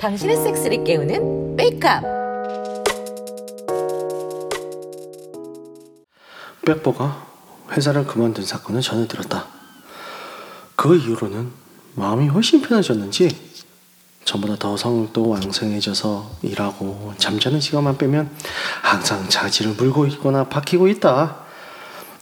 [0.00, 2.02] 당신의 섹스를 깨우는 메이크업
[6.66, 7.26] 백보가
[7.70, 9.46] 회사를 그만둔 사건을 전해 들었다.
[10.74, 11.52] 그 이후로는
[11.94, 13.28] 마음이 훨씬 편해졌는지
[14.24, 18.36] 전보다 더 성도 왕성해져서 일하고 잠자는 시간만 빼면
[18.82, 21.44] 항상 자지를 물고 있거나 박히고 있다.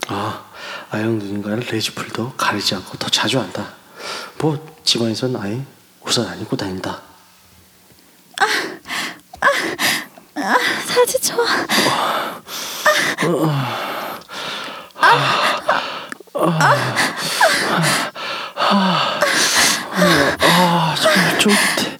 [0.08, 0.45] 아,
[0.90, 3.74] 아영 누님과는 레지풀도 가리지 않고 더 자주 한다.
[4.38, 5.64] 뭐 집안에선 아예
[6.00, 7.02] 옷을 안 입고 다닌다.
[10.86, 11.44] 사지 좋아.
[20.40, 21.98] 아, 정말 쫄깃해.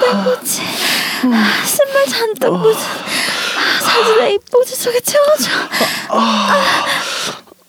[0.00, 0.64] 꽃이
[2.44, 2.78] 신발 잔뜩 묻은
[3.80, 5.50] 사진 내 입꼬지 속에 채워줘.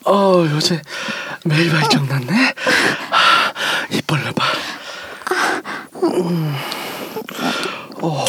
[0.06, 0.82] 어, 요새
[1.46, 2.54] 매일 발정 났네.
[3.12, 3.54] 아,
[3.90, 4.44] 입 벌려봐.
[6.04, 6.56] 음.
[8.02, 8.26] 어.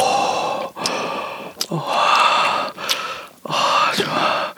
[1.71, 1.93] 어.
[3.45, 4.55] 아, 좋아.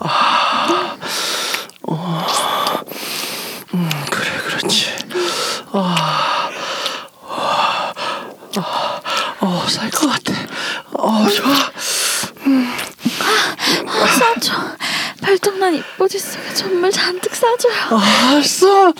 [0.00, 0.96] 아.
[1.88, 2.24] 어.
[3.74, 4.90] 음, 그래, 그렇지.
[5.72, 6.50] 아.
[7.28, 7.92] 아.
[8.56, 9.00] 아.
[9.40, 10.34] 어, 살 것 같아.
[11.30, 11.54] 어, 좋아.
[14.18, 14.52] 싸줘.
[15.22, 17.72] 발톱난 입꼬지 속에 전물 잔뜩 싸줘요.
[18.32, 18.92] 알았어.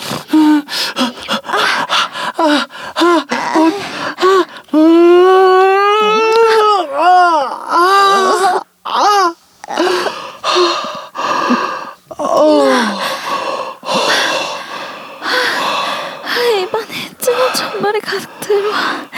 [16.23, 19.11] 아, 입안에 진한 전물이 가득 들어와.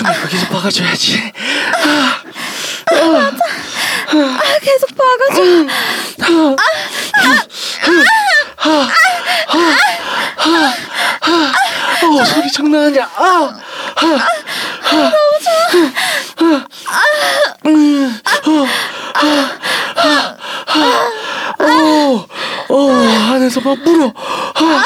[0.00, 1.32] 좀 여기서 박아줘야지.
[1.76, 2.22] 아,
[4.62, 5.42] 계속 박아줘.
[12.02, 13.10] 어, 소리 장난 아니야.
[13.14, 13.50] 아,
[21.58, 22.26] 어,
[22.68, 22.90] 어,
[23.34, 24.12] 안에서 막 물어.
[24.54, 24.84] 아,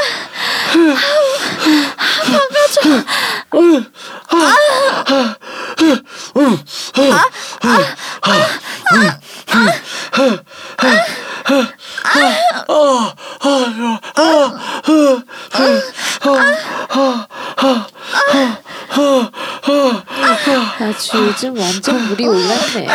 [20.80, 22.86] 아주 요즘 완전 물이 올랐네.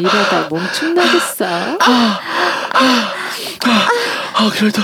[0.00, 1.44] 이러다 몸축 나겠어.
[4.36, 4.82] 아, 그래도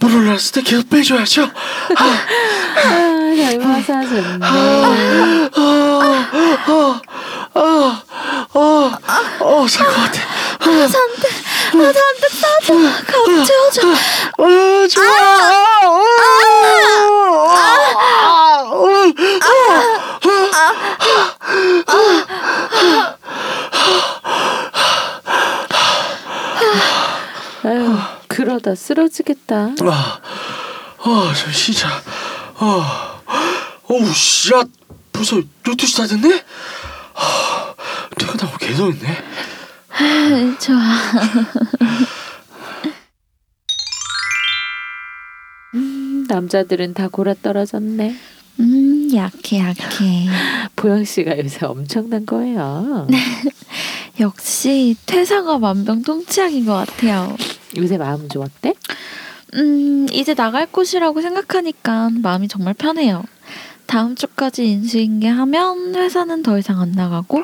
[0.00, 1.42] 물 올랐을 때 계속 빼줘야죠.
[1.96, 2.80] 아, 아,
[3.38, 4.46] 닮아서 좋네.
[7.54, 7.60] 어,
[8.54, 8.92] 어,
[9.40, 10.20] 어, 살 것 같아.
[10.60, 11.24] 잔뜩,
[11.74, 12.74] 아, 잔뜩 싸줘.
[13.06, 13.88] 가득 채워줘.
[14.38, 15.04] 어, 좋아.
[27.64, 27.96] 아유,
[28.28, 29.74] 그러다 쓰러지겠다.
[29.82, 30.20] 아,
[30.98, 31.88] 아, 저 쉬자.
[32.56, 33.20] 아,
[33.84, 34.62] 어우, 씨, 야,
[35.12, 36.42] 벌써 12시 다 됐네?
[37.14, 37.74] 아,
[38.18, 39.16] 퇴근하고 계속 있네.
[40.58, 40.78] 좋아.
[45.74, 48.16] 음, 남자들은 다 골아 떨어졌네.
[48.60, 50.26] 음, 약해, 약해.
[50.74, 53.06] 보영 씨가 요새 엄청난 거예요.
[54.20, 57.36] 역시 퇴사가 만병통치약인 것 같아요.
[57.76, 58.74] 요새 마음 좀 어때?
[59.54, 63.24] 음, 이제 나갈 곳이라고 생각하니까 마음이 정말 편해요.
[63.86, 67.42] 다음 주까지 인수인계 하면 회사는 더 이상 안 나가고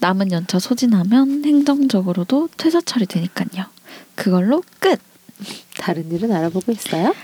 [0.00, 3.64] 남은 연차 소진하면 행정적으로도 퇴사 처리되니까요.
[4.14, 5.00] 그걸로 끝.
[5.78, 7.14] 다른 일은 알아보고 있어요?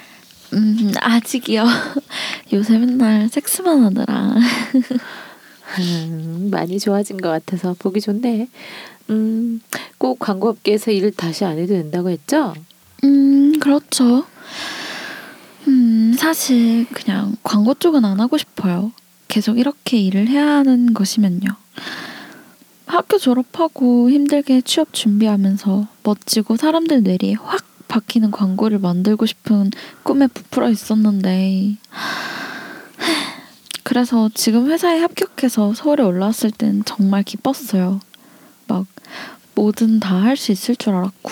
[0.55, 1.65] 음, 아직이요.
[2.53, 4.35] 요새 맨날 섹스만 하더라.
[5.79, 8.49] 음, 많이 좋아진 것 같아서 보기 좋네.
[9.11, 9.61] 음,
[9.99, 12.55] 꼭 광고업계에서 일 다시 안 해도 된다고 했죠?
[13.05, 14.25] 음, 그렇죠.
[15.69, 18.93] 음, 사실 그냥 광고 쪽은 안 하고 싶어요.
[19.29, 21.49] 계속 이렇게 일을 해야 하는 것이면요.
[22.87, 29.71] 학교 졸업하고 힘들게 취업 준비하면서 멋지고 사람들 뇌리에 확 박히는 광고를 만들고 싶은
[30.03, 31.77] 꿈에 부풀어 있었는데
[33.83, 38.01] 그래서 지금 회사에 합격해서 서울에 올라왔을 땐 정말 기뻤어요.
[38.69, 38.87] 막
[39.55, 41.31] 뭐든 다 할 수 있을 줄 알았고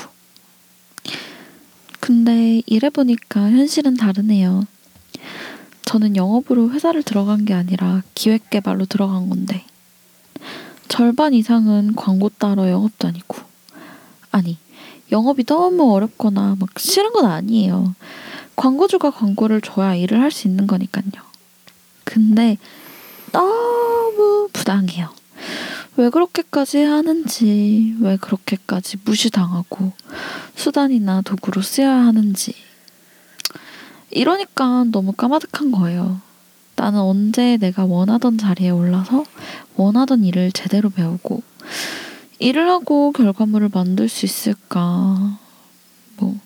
[2.00, 4.64] 근데 일해보니까 현실은 다르네요.
[5.85, 9.64] 저는 영업으로 회사를 들어간 게 아니라 기획개발로 들어간 건데
[10.88, 13.38] 절반 이상은 광고 따러 영업도 아니고
[14.32, 14.58] 아니
[15.12, 17.94] 영업이 너무 어렵거나 막 싫은 건 아니에요.
[18.56, 21.30] 광고주가 광고를 줘야 일을 할 수 있는 거니까요.
[22.11, 22.59] 근데
[23.31, 25.11] 너무 부당해요.
[25.97, 29.93] 왜 그렇게까지 하는지, 왜 그렇게까지 무시당하고
[30.57, 32.55] 수단이나 도구로 쓰여야 하는지.
[34.11, 36.21] 이러니까 너무 까마득한 거예요.
[36.75, 39.25] 나는 언제 내가 원하던 자리에 올라서
[39.77, 41.43] 원하던 일을 제대로 배우고
[42.41, 45.39] 일을 하고 결과물을 만들 수 있을까.
[46.17, 46.41] 뭐,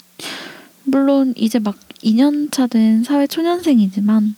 [0.83, 4.37] 물론 이제 막 2년차 된 사회 초년생이지만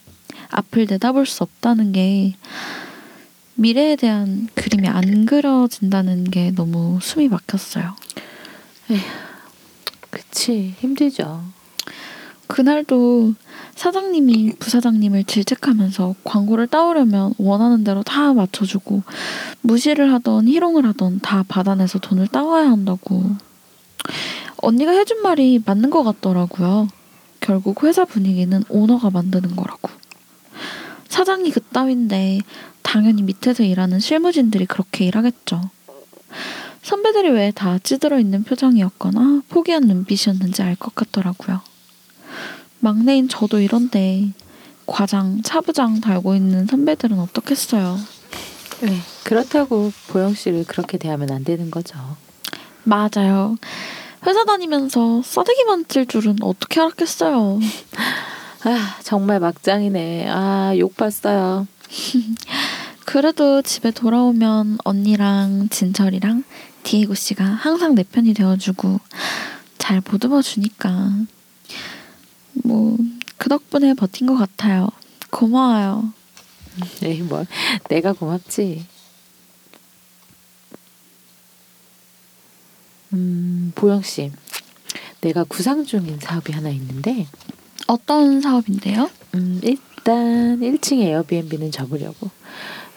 [0.50, 2.34] 앞을 내다볼 수 없다는 게
[3.54, 7.94] 미래에 대한 그림이 안 그려진다는 게 너무 숨이 막혔어요.
[10.10, 11.42] 그치 힘들죠.
[12.46, 13.34] 그날도
[13.74, 19.02] 사장님이 부사장님을 질책하면서 광고를 따오려면 원하는 대로 다 맞춰주고
[19.62, 23.34] 무시를 하던 희롱을 하던 다 받아내서 돈을 따와야 한다고
[24.58, 26.88] 언니가 해준 말이 맞는 것 같더라고요.
[27.40, 29.90] 결국 회사 분위기는 오너가 만드는 거라고.
[31.08, 32.40] 사장이 그따윈데
[32.82, 35.70] 당연히 밑에서 일하는 실무진들이 그렇게 일하겠죠.
[36.82, 41.60] 선배들이 왜 다 찌들어 있는 표정이었거나 포기한 눈빛이었는지 알 것 같더라고요.
[42.80, 44.30] 막내인 저도 이런데
[44.86, 47.98] 과장, 차부장 달고 있는 선배들은 어떻겠어요.
[48.82, 51.98] 네, 그렇다고 보영 씨를 그렇게 대하면 안 되는 거죠.
[52.84, 53.56] 맞아요.
[54.26, 57.58] 회사 다니면서 싸대기만 칠 줄은 어떻게 알았겠어요.
[58.66, 60.28] 아 정말 막장이네.
[60.28, 61.66] 아 욕 봤어요.
[63.06, 66.42] 그래도 집에 돌아오면 언니랑 진철이랑
[66.82, 69.00] 디에고 씨가 항상 내 편이 되어주고
[69.78, 71.12] 잘 보듬어 주니까
[72.64, 72.96] 뭐
[73.38, 74.88] 그 덕분에 버틴 것 같아요.
[75.30, 76.12] 고마워요.
[77.02, 77.44] 에이 뭐
[77.88, 78.84] 내가 고맙지.
[83.12, 84.32] 음 보영 씨,
[85.20, 87.26] 내가 구상 중인 사업이 하나 있는데
[87.86, 89.08] 어떤 사업인데요?
[89.34, 92.30] 음, 일단 1층 에어비앤비는 접으려고.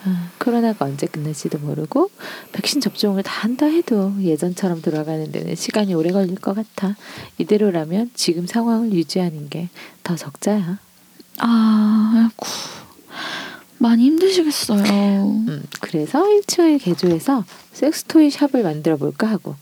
[0.05, 2.09] 아, 코로나가 언제 끝날지도 모르고
[2.53, 6.95] 백신 접종을 다 한다 해도 예전처럼 돌아가는 데는 시간이 오래 걸릴 것 같아.
[7.37, 9.69] 이대로라면 지금 상황을 유지하는 게
[10.03, 10.79] 더 적자야.
[11.37, 12.47] 아, 아이고.
[13.77, 15.23] 많이 힘드시겠어요.
[15.47, 19.55] 음, 그래서 1층을 개조해서 섹스토이 샵을 만들어 볼까 하고.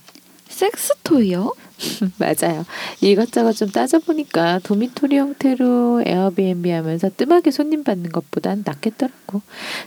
[0.57, 1.53] 섹스토이요?
[2.17, 2.65] 맞아요.
[3.01, 9.41] 이것저것 좀 따져보니까 도미토리 형태로 에어비앤비 하면서 뜸하게 손님 받는 것보단 낫겠더라고.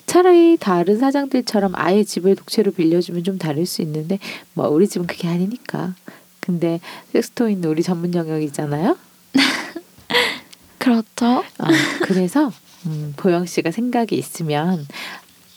[0.07, 4.21] 차라리 다른 사장들처럼 아예 집을 독채로 빌려주면 좀 다를 수 있는데
[4.55, 5.95] 뭐 우리 집은 그게 아니니까.
[6.39, 6.81] 근데
[7.13, 8.97] 섹스토이는 우리 전문 영역이잖아요.
[10.79, 11.27] 그렇죠.
[11.27, 11.67] 어,
[12.03, 12.53] 그래서
[12.87, 14.87] 음, 보영 씨가 생각이 있으면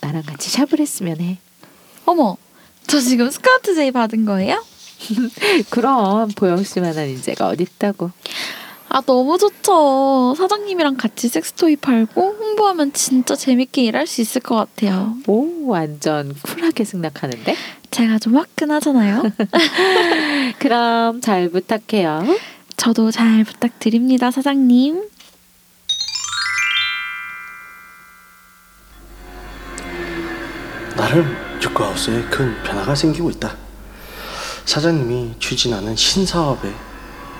[0.02, 1.38] 나랑 같이 샵을 했으면 해.
[2.06, 2.36] 어머,
[2.88, 4.64] 저 지금 스카우트 제의 받은 거예요?
[5.70, 8.12] 그럼 보영 씨만한 인재가 어딨다고.
[8.90, 10.36] 아, 너무 좋죠.
[10.38, 15.16] 사장님이랑 같이 섹스토이 팔고 홍보하면 진짜 재밌게 일할 수 있을 것 같아요.
[15.26, 17.56] 오 완전 쿨하게 승낙하는데?
[17.90, 19.24] 제가 좀 화끈하잖아요.
[20.60, 22.24] 그럼 잘 부탁해요.
[22.78, 25.10] 저도 잘 부탁드립니다, 사장님.
[30.96, 33.63] 나름 육구하우스에 큰 변화가 생기고 있다.
[34.66, 36.72] 사장님이 추진하는 신사업에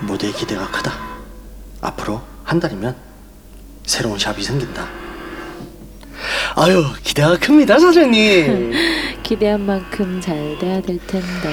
[0.00, 0.92] 무대 기대가 크다.
[1.80, 2.94] 앞으로 한 달이면
[3.84, 4.86] 새로운 샵이 생긴다.
[6.56, 8.72] 아유 기대가 큽니다 사장님.
[9.22, 11.48] 기대한 만큼 잘 돼야 될 텐데.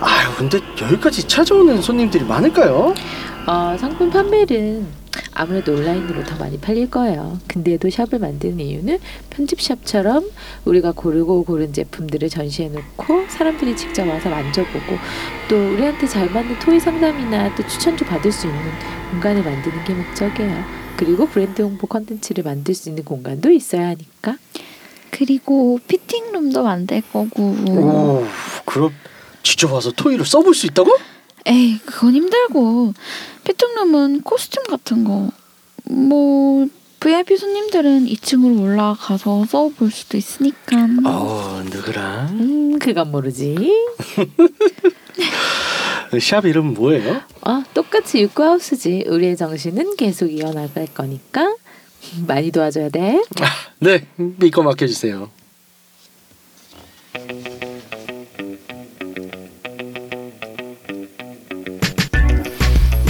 [0.00, 2.94] 아유 근데 여기까지 찾아오는 손님들이 많을까요?
[3.46, 4.86] 어, 상품 판매는
[5.32, 7.38] 아무래도 온라인으로 더 많이 팔릴 거예요.
[7.46, 8.98] 근데도 샵을 만드는 이유는
[9.30, 10.30] 편집샵처럼
[10.64, 14.98] 우리가 고르고 고른 제품들을 전시해 놓고 사람들이 직접 와서 만져보고
[15.48, 18.60] 또 우리한테 잘 맞는 토이 상담이나 또 추천도 받을 수 있는
[19.10, 20.64] 공간을 만드는 게 목적이에요.
[20.96, 24.36] 그리고 브랜드 홍보 컨텐츠를 만들 수 있는 공간도 있어야 하니까.
[25.10, 27.42] 그리고 fitting room도 만들 거고.
[27.42, 28.26] 오
[28.64, 28.92] 그럼
[29.42, 30.90] 직접 와서 toy를 써볼 수 있다고?
[31.46, 32.92] 에이, 그건 힘들고.
[33.46, 35.30] fitting room은 costume 같은 거.
[35.84, 36.66] 뭐
[36.98, 40.76] VIP 손님들은 2층으로 올라가서 써볼 수도 있으니까.
[41.04, 42.28] 어 누구랑?
[42.40, 43.54] 음, 그건 모르지.
[46.20, 47.20] 샵 이름 뭐예요?
[47.42, 49.04] 어, 똑같이 육구하우스지.
[49.08, 51.54] 우리의 정신은 계속 이어나갈 거니까
[52.26, 53.22] 많이 도와줘야 돼.
[53.78, 55.30] 네 믿고 맡겨주세요.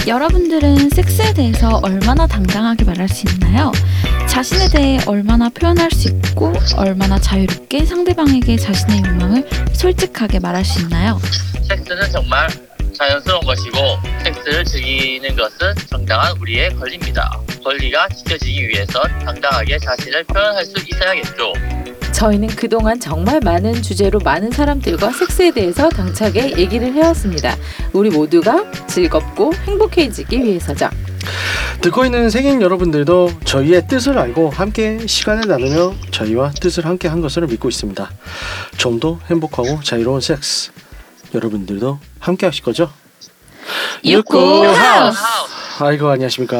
[0.07, 3.73] 여러분들은 섹스에 대해서 얼마나 당당하게 말할 수 있나요?
[4.29, 11.19] 자신에 대해 얼마나 표현할 수 있고 얼마나 자유롭게 상대방에게 자신의 욕망을 솔직하게 말할 수 있나요?
[11.67, 12.47] 섹스는 정말
[12.93, 13.77] 자연스러운 것이고
[14.23, 17.41] 섹스를 즐기는 것은 정당한 우리의 권리입니다.
[17.61, 21.51] 권리가 지켜지기 위해선 당당하게 자신을 표현할 수 있어야겠죠.
[22.17, 27.55] 저희는 그동안 정말 많은 주제로 많은 사람들과 섹스에 대해서 당차게 얘기를 해왔습니다.
[27.93, 30.89] 우리 모두가 즐겁고 행복해지기 위해서죠.
[31.81, 37.45] 듣고 있는 생인 여러분들도 저희의 뜻을 알고 함께 시간을 나누며 저희와 뜻을 함께 한 것을
[37.45, 38.09] 믿고 있습니다.
[38.77, 40.71] 좀 더 행복하고 자유로운 섹스
[41.35, 42.89] 여러분들도 함께 하실 거죠?
[44.05, 45.19] 육구 하우스.
[45.79, 46.57] 아이고 안녕하십니까.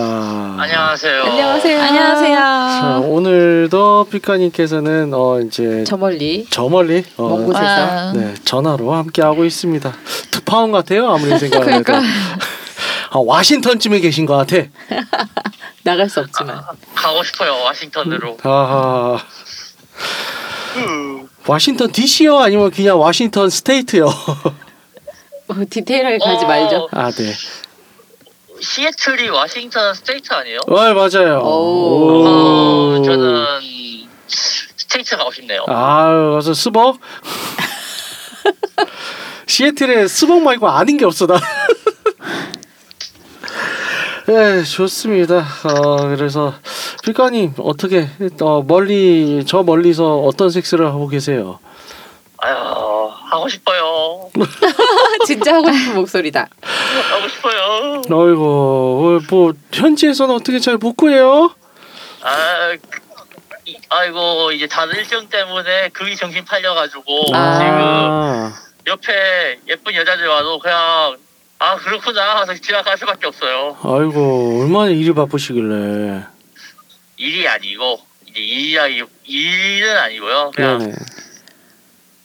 [0.60, 1.24] 안녕하세요.
[1.24, 1.78] 안녕하세요.
[1.80, 3.10] 자, 안녕하세요.
[3.10, 8.12] 오늘도 피카님께서는 어 이제 저 멀리 저 멀리 어, 먼 곳에서 와.
[8.14, 9.92] 네 전화로 함께 하고 있습니다.
[10.32, 11.84] 특파원 같아요 아무리 생각해도.
[11.84, 12.02] 그러니까.
[13.10, 14.68] 아, 와싱턴쯤에 계신 것 같아.
[15.84, 16.62] 나갈 수 없지만
[16.94, 18.38] 가고 싶어요 와싱턴으로.
[18.44, 19.18] 아
[21.48, 24.06] Washington DC요 아니면 그냥 Washington State요?
[25.48, 26.90] 뭐 디테일하게 가지 어, 말죠.
[26.92, 27.34] 아 네.
[28.60, 30.60] 시애틀이 Washington State 아니에요?
[30.68, 31.40] 어 맞아요.
[31.44, 32.26] 오.
[32.26, 33.46] 어, 저는
[34.28, 35.64] State 가고 싶네요.
[35.68, 37.00] 아 가서 스벅.
[39.48, 41.40] 시애틀에 스벅 말고 아는 게 없어 나.
[44.28, 45.46] 네 좋습니다.
[45.64, 46.54] 어 그래서
[47.04, 48.10] 필가님 어떻게
[48.42, 51.60] 어 멀리 저 멀리서 어떤 섹스를 하고 계세요?
[52.40, 52.56] 아유
[53.38, 54.30] 하고 싶어요.
[55.26, 56.48] 진짜 하고 싶은 목소리다.
[57.12, 58.02] 하고 싶어요.
[58.10, 61.54] 어이구 뭐 현지에서는 어떻게 잘 못 구해요?
[62.22, 63.00] 아 그-
[63.66, 67.60] 이- 아이고 이제 다들 일정 때문에 그게 정신 팔려가지고 아.
[68.54, 68.54] 지금
[68.88, 71.18] 옆에 예쁜 여자들 와도 그냥
[71.60, 73.76] 아 그렇구나 하면서 지나갈 수밖에 없어요.
[73.84, 76.24] 아이고 얼마나 일이 바쁘시길래.
[77.18, 80.52] 일이 아니고 이제 일이 일은 아니고요.
[80.56, 80.94] 그냥 네네.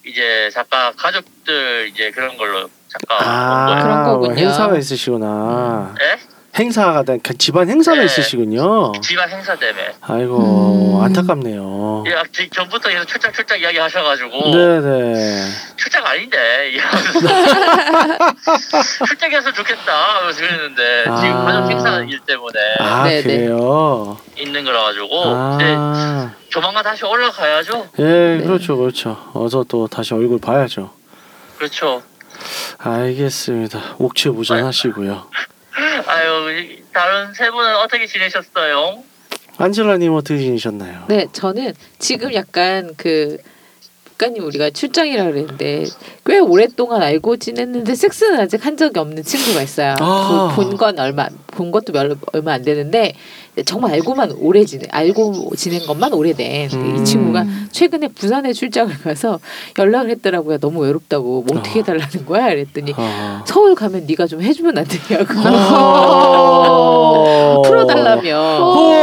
[0.05, 3.81] 이제 잠깐 가족들 이제 그런 걸로 잠깐 온 아.
[3.81, 4.35] 그런 거군요.
[4.35, 5.95] 행사가 있으시구나.
[5.97, 6.19] 네?
[6.57, 8.05] 행사가 된- 그 집안 행사가 네.
[8.05, 8.91] 있으시군요.
[9.01, 9.93] 집안 행사 때문에.
[10.01, 11.03] 아이고 음.
[11.03, 12.03] 안타깝네요.
[12.07, 15.49] 예, 지- 전부터 계속 출장 출장 이야기 하셔가지고 네네.
[15.77, 16.37] 출장 아닌데
[19.07, 21.21] 출장했으면 좋겠다 그랬는데 아.
[21.21, 23.23] 지금 가족 행사 일 때문에 아 네네.
[23.23, 24.17] 그래요.
[24.37, 27.87] 있는 거라 가지고 아, 조만간 다시 올라가야죠.
[27.99, 28.41] 예, 네.
[28.43, 29.17] 그렇죠, 그렇죠.
[29.33, 30.91] 어서 또 다시 얼굴 봐야죠.
[31.57, 32.03] 그렇죠.
[32.77, 33.79] 알겠습니다.
[33.97, 35.27] 옥체부전하시고요.
[35.75, 39.03] 아유 이- 다른 세 분은 어떻게 지내셨어요?
[39.57, 41.05] 안젤라님 어떻게 지내셨나요?
[41.07, 43.37] 네, 저는 지금 약간 그
[44.17, 45.85] 작가님 우리가 출장이라 그랬는데
[46.25, 49.95] 꽤 오랫동안 알고 지냈는데 섹스는 아직 한 적이 없는 친구가 있어요.
[49.99, 50.53] 아.
[50.55, 53.15] 본건 얼마 본 것도 몇, 얼마 안 되는데
[53.65, 56.97] 정말 알고만 오래 지내 알고 지낸 것만 오래된 음.
[56.97, 59.39] 이 친구가 최근에 부산에 출장을 가서
[59.77, 60.57] 연락을 했더라고요.
[60.57, 61.83] 너무 외롭다고 뭐 어떻게 아.
[61.83, 62.49] 해달라는 거야?
[62.49, 63.43] 그랬더니 아.
[63.45, 67.61] 서울 가면 네가 좀 해주면 안 되냐고 어.
[67.65, 68.73] 풀어달라며.
[68.75, 68.93] 오.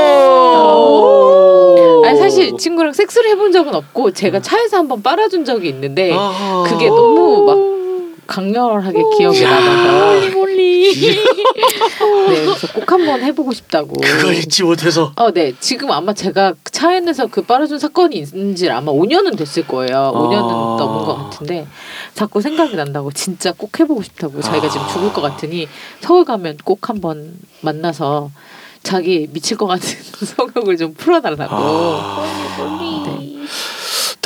[2.04, 6.12] 아니 사실 친구랑 섹스를 해본 적은 없고 제가 차에서 한번 빨아준 적이 있는데.
[6.66, 7.80] 그게 너무 막
[8.31, 10.95] 강렬하게 기억에 남아서 몰리.
[10.95, 13.95] 네 그래서 꼭 한번 해보고 싶다고.
[14.01, 15.53] 그걸 잊지 못해서 어, 네.
[15.59, 20.13] 지금 아마 제가 차 안에서 그 빨아준 사건이 있는지 아마 5년은 됐을 거예요.
[20.15, 20.77] 5년은 아.
[20.79, 21.67] 넘은 것 같은데
[22.15, 24.89] 자꾸 생각이 난다고 진짜 꼭 해보고 싶다고 자기가 지금 아.
[24.89, 25.69] 죽을 것 같으니
[26.01, 28.31] 서울 가면 꼭 한번 만나서
[28.83, 31.55] 자기 미칠 것 같은 성욕을 좀 풀어달라고.
[31.55, 32.90] 아.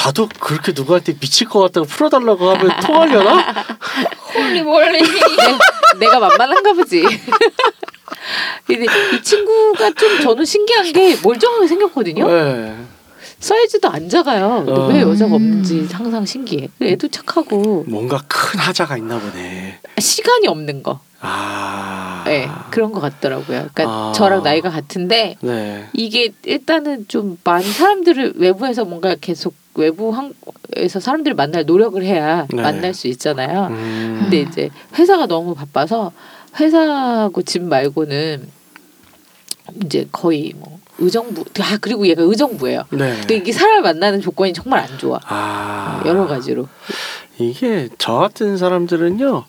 [0.05, 0.09] 네.
[0.09, 3.55] 나도 그렇게 누구한테 미칠 것 같다고 풀어달라고 하면 통하려나?
[4.35, 5.01] 몰리 몰리.
[5.01, 5.59] 네,
[5.99, 7.03] 내가 만만한가 보지.
[8.67, 12.27] 근데 이 친구가 좀 저는 신기한 게 멀쩡하게 생겼거든요.
[12.27, 12.77] 네.
[13.39, 14.65] 사이즈도 안 작아요.
[14.67, 14.87] 어.
[14.89, 16.69] 왜 여자가 없는지 항상 신기해.
[16.81, 19.81] 애도 착하고 뭔가 큰 하자가 있나 보네.
[19.99, 21.01] 시간이 없는 거.
[21.21, 22.23] 아.
[22.27, 23.69] 네, 그런 것 같더라고요.
[23.75, 24.13] 그러니까 아.
[24.15, 25.89] 저랑 나이가 같은데 네.
[25.93, 32.63] 이게 일단은 좀 많이 사람들을 외부에서 뭔가 계속 외부에서 사람들을 만날 노력을 해야 네.
[32.63, 33.69] 만날 수 있잖아요.
[33.71, 34.19] 음.
[34.23, 36.13] 근데 이제 회사가 너무 바빠서
[36.59, 38.49] 회사하고 집 말고는
[39.85, 42.85] 이제 거의 뭐 의정부 아 그리고 얘가 의정부예요.
[42.91, 43.17] 네.
[43.19, 45.19] 근데 이게 사람을 만나는 조건이 정말 안 좋아.
[45.27, 46.03] 아.
[46.07, 46.69] 여러 가지로.
[47.39, 49.45] 이게 저 같은 사람들은요.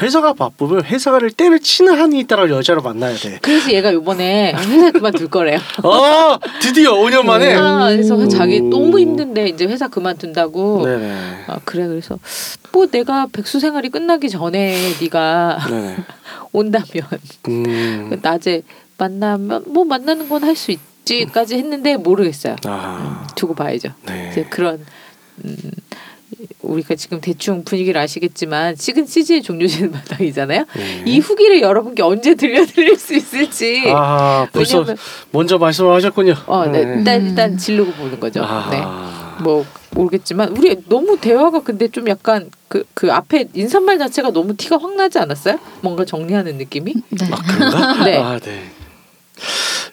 [0.00, 3.38] 회사가 바쁘면 회사를 때를 치는 한이 있다라 여자를 만나야 돼.
[3.42, 5.58] 그래서 얘가 요번에 회사 그만둘 거래요.
[5.82, 7.54] 아 드디어 5년 만에.
[7.54, 10.84] 아, 그래서 자기 너무 힘든데 이제 회사 그만둔다고.
[10.84, 11.44] 네네.
[11.48, 12.18] 아 그래 그래서
[12.72, 15.58] 뭐 내가 백수 생활이 끝나기 전에 네가.
[16.52, 16.86] 온다면
[17.48, 18.18] 음.
[18.22, 18.62] 낮에
[18.96, 22.56] 만나면 뭐 만나는 건 할 수 있지까지 했는데 모르겠어요.
[22.64, 23.90] 아, 두고 봐야죠.
[24.06, 24.28] 네.
[24.32, 24.84] 이제 그런
[25.44, 25.56] 음,
[26.62, 30.64] 우리가 지금 대충 분위기를 아시겠지만 지금 CG의 종료되는 마당이잖아요.
[30.76, 31.02] 네.
[31.06, 34.96] 이 후기를 여러분께 언제 들려드릴 수 있을지 아, 벌써 왜냐면
[35.30, 36.34] 먼저 말씀을 하셨군요.
[36.46, 36.94] 어, 네, 네.
[36.98, 38.40] 일단 일단 지르고 보는 거죠.
[38.40, 38.46] 네.
[38.82, 44.78] 아, 뭐 모르겠지만 우리 너무 대화가 근데 좀 약간 그그 앞에 인사말 자체가 너무 티가
[44.78, 45.58] 확 나지 않았어요?
[45.80, 46.94] 뭔가 정리하는 느낌이?
[47.08, 47.28] 네.
[47.30, 48.04] 아, 그런가?
[48.04, 48.18] 네.
[48.18, 48.64] 아, 네.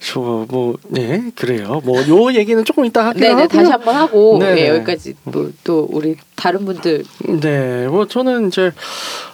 [0.01, 1.81] 저뭐 네, 그래요.
[1.83, 3.47] 뭐 요 얘기는 조금 이따 하기로 네네 하고요.
[3.59, 4.39] 다시 한번 하고.
[4.43, 7.03] 예, 여기까지 뭐또 우리 다른 분들
[7.41, 8.71] 네, 뭐 저는 이제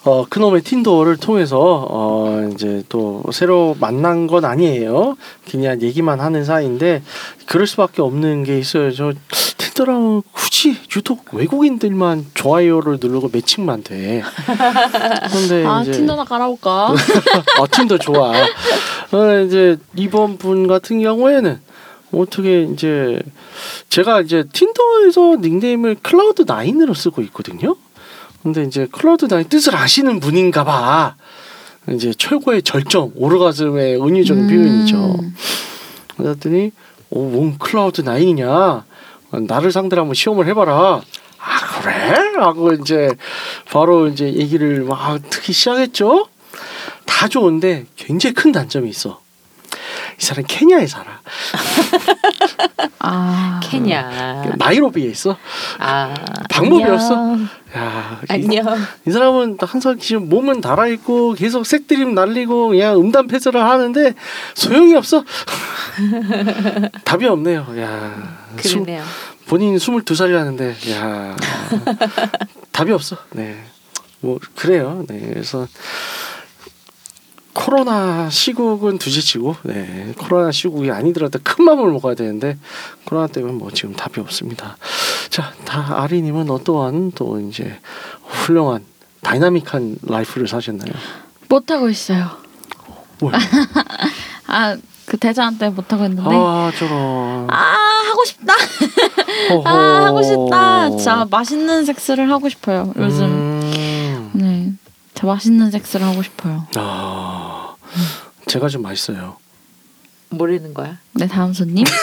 [0.04, 1.58] 어 그놈의 틴더를 통해서
[1.90, 5.18] 어 이제 또 새로 만난 건 아니에요.
[5.50, 7.02] 그냥 얘기만 하는 사이인데
[7.46, 8.92] 그럴 수밖에 없는 게 있어요.
[8.94, 9.14] 저
[9.58, 14.22] Tinder랑 굳이 유독 외국인들만 좋아요를 누르고 매칭만 돼.
[15.32, 16.94] 근데 아 이제 Tinder나 깔아볼까?
[17.60, 18.32] 어, Tinder 좋아.
[18.32, 21.60] 어, 이제 이번 분 같은 경우에는
[22.14, 23.20] 어떻게 이제
[23.90, 27.76] 제가 이제 Tinder에서 닉네임을 Cloud Nine으로 쓰고 있거든요.
[28.44, 31.16] 근데 이제 Cloud Nine 뜻을 아시는 분인가 봐.
[31.90, 34.98] 이제 최고의 절정, 오르가즘의 은유적인 표현이죠.
[34.98, 35.36] 음.
[36.18, 36.72] 그랬더니
[37.12, 38.50] 어, 뭔 클라우드 나인이냐?
[38.50, 38.86] 어,
[39.40, 41.02] 나를 상대로 한번 시험을 해봐라.
[41.44, 42.32] 아 그래?
[42.38, 43.10] 하고 이제
[43.72, 46.28] 바로 이제 얘기를 막 듣기 시작했죠.
[47.06, 49.22] 다 좋은데 굉장히 큰 단점이 있어.
[50.20, 51.22] 이 사람 케냐에 살아.
[53.00, 55.38] 아 케냐 나이로비에 있어.
[55.80, 56.14] 아
[56.50, 56.96] 방법이 안녕.
[56.96, 57.38] 없어.
[57.78, 58.78] 야, 이, 안녕
[59.08, 64.14] 이 사람은 항상 지금 몸은 달아 있고 계속 색드림 날리고 그냥 음담 패스를 하는데
[64.56, 65.24] 소용이 없어.
[67.06, 67.66] 답이 없네요.
[67.80, 69.04] 야, 수, 그러네요.
[69.48, 71.36] 본인 22살이라는데 야
[72.72, 73.18] 답이 없어.
[73.32, 73.64] 네.
[74.20, 75.04] 뭐 그래요.
[75.08, 75.20] 네.
[75.34, 75.68] 그래서
[77.54, 80.14] 코로나 시국은 두지치고 네.
[80.18, 82.58] 코로나 시국이 아니더라도 큰 마음을 먹어야 되는데
[83.06, 84.78] 코로나 때문에 뭐 지금 답이 없습니다.
[85.30, 87.80] 자, 다 아리 님은 어떠한 또 이제
[88.24, 88.84] 훌륭한
[89.22, 90.92] dynamic한 life를 사셨나요?
[91.50, 92.30] 못 하고 있어요.
[93.20, 93.34] 뭘?
[94.48, 96.30] 아그 대장 때 못 하고 있는데.
[96.34, 97.48] 아, 저런.
[97.50, 97.56] 아
[98.10, 98.54] 하고 싶다.
[99.66, 100.90] 아 하고 싶다.
[100.90, 102.92] 진짜 맛있는 섹스를 하고 싶어요.
[102.98, 103.24] 요즘.
[103.26, 104.32] 음.
[104.34, 104.74] 네.
[105.22, 106.66] 저 맛있는 섹스를 하고 싶어요.
[106.78, 107.76] 아.
[108.48, 109.38] 제가 좀 맛있어요.
[110.30, 110.98] 모르는 거야.
[111.14, 111.86] 네 다음 손님.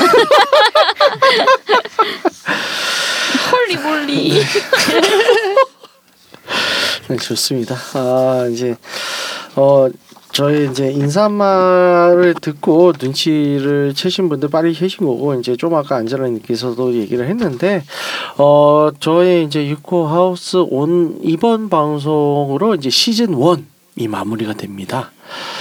[3.50, 4.40] Holy moly.
[7.08, 7.74] 네, 좋습니다.
[7.94, 8.76] 아, 이제
[9.56, 9.88] 어
[10.38, 17.26] 저희 이제 인사말을 듣고 눈치를 채신 분들 빨리 계신 거고 이제 좀 아까 안젤라님께서도 얘기를
[17.26, 17.82] 했는데
[18.36, 25.10] 어 저희 이제 유코 하우스 온 이번 방송으로 이제 시즌 1이 마무리가 됩니다.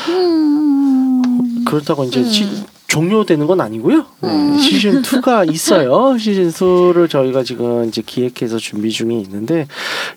[0.10, 1.64] 음.
[1.66, 2.46] 그렇다고 이제 시,
[2.88, 4.06] 종료되는 건 아니고요.
[4.22, 6.18] 네, 시즌 2가 있어요.
[6.18, 9.68] 시즌 2를 저희가 지금 이제 기획해서 준비 중에 있는데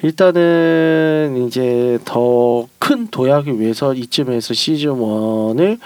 [0.03, 5.79] 일단은 이제 더 큰 도약을 위해서 이쯤에서 시즌 1을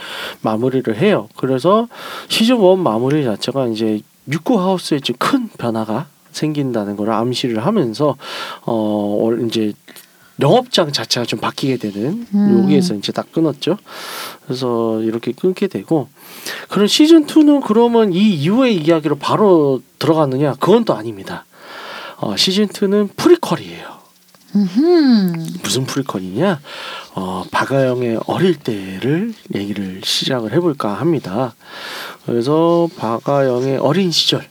[0.42, 1.28] 마무리를 해요.
[1.36, 1.88] 그래서
[2.28, 8.16] 시즌 1 마무리 자체가 이제 육구 하우스에 좀 큰 변화가 생긴다는 걸 암시를 하면서
[8.64, 8.72] 어
[9.20, 9.72] 월- 이제
[10.40, 12.62] 영업장 자체가 좀 바뀌게 되는 음.
[12.62, 13.78] 여기에서 이제 딱 끊었죠.
[14.44, 16.08] 그래서 이렇게 끊게 되고
[16.68, 20.54] 그럼 시즌 2는 그러면 이 이후의 이야기로 바로 들어가느냐?
[20.60, 21.44] 그건 또 아닙니다.
[22.16, 23.94] 어, 시즌 2는 prequel이에요.
[24.56, 25.46] 음.
[25.62, 26.60] 무슨 prequel이냐?
[27.14, 31.54] 어, 박아영의 어릴 때를 얘기를 시작을 해볼까 합니다.
[32.26, 34.44] 그래서 박아영의 어린 시절, 어,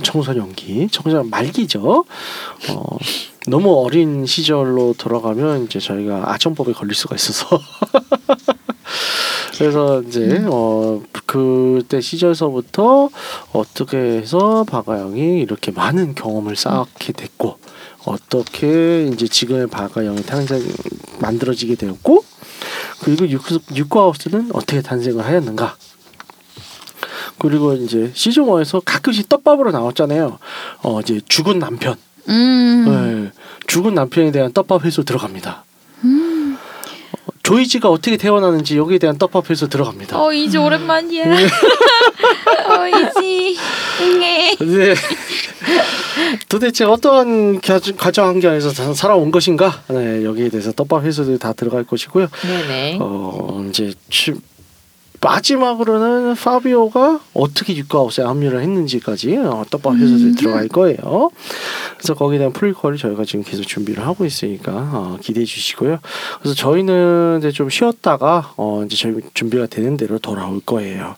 [0.00, 2.04] 청소년기, 청소년 말기죠.
[2.70, 2.98] 어,
[3.46, 7.48] 너무 어린 시절로 돌아가면 이제 저희가 아청법에 걸릴 수가 있어서.
[9.58, 13.10] 그래서 이제 어 그때 시절서부터
[13.52, 17.58] 어떻게 해서 박아영이 이렇게 많은 경험을 쌓게 됐고
[18.04, 20.60] 어떻게 이제 지금의 박아영이 탄생
[21.20, 22.24] 만들어지게 되었고
[23.00, 25.76] 그리고 육구, 육구하우스는 어떻게 탄생을 하였는가
[27.42, 30.38] 그리고 이제 시즌 1에서 가끔씩 떡밥으로 나왔잖아요
[30.84, 31.96] 어 이제 죽은 남편
[32.28, 32.84] 음.
[33.34, 35.64] 네, 죽은 남편에 대한 떡밥 회수 들어갑니다
[36.04, 36.56] 음.
[37.42, 41.24] 조이지가 어떻게 태어나는지 여기에 대한 떡밥 회수 들어갑니다 어 이제 오랜만이야.
[42.68, 43.56] 어 이지.
[44.20, 44.54] 네.
[44.60, 44.94] 네.
[46.48, 49.82] 도대체 어떠한 가- 가정 환경에서 사- 살아온 것인가?
[49.88, 52.28] 네, 여기에 대해서 떡밥 회수들이 다 들어갈 것이고요.
[52.42, 52.98] 네네.
[53.00, 54.34] 어, 이제 치-
[55.22, 60.34] 마지막으로는 파비오가 어떻게 육가하우스에 합류를 했는지까지 어, 떡밥 회수들이 음.
[60.34, 61.30] 들어갈 거예요.
[61.96, 66.00] 그래서 거기에 대한 프리퀄을 저희가 지금 계속 준비를 하고 있으니까 어, 기대해 주시고요.
[66.40, 71.14] 그래서 저희는 이제 좀 쉬었다가 어, 이제 저희 준비가 되는 대로 돌아올 거예요.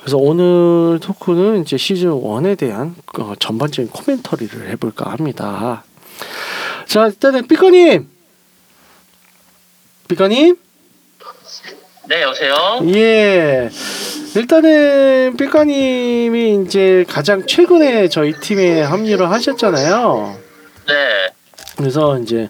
[0.00, 5.82] 그래서 오늘 토크는 이제 시즌 1에 대한 어, 전반적인 코멘터리를 해볼까 합니다.
[6.86, 8.06] 자, 일단은 삐꺼님,
[10.08, 10.56] 삐꺼님,
[12.10, 12.80] 네, 여보세요?
[12.92, 13.70] 예.
[14.34, 20.36] 일단은 삐까님이 이제 가장 최근에 저희 팀에 합류를 하셨잖아요.
[20.88, 20.94] 네.
[21.76, 22.48] 그래서 이제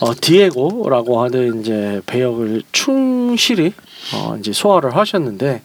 [0.00, 3.72] 어, 디에고라고 하는 이제 배역을 충실히
[4.12, 5.62] 어, 이제 소화를 하셨는데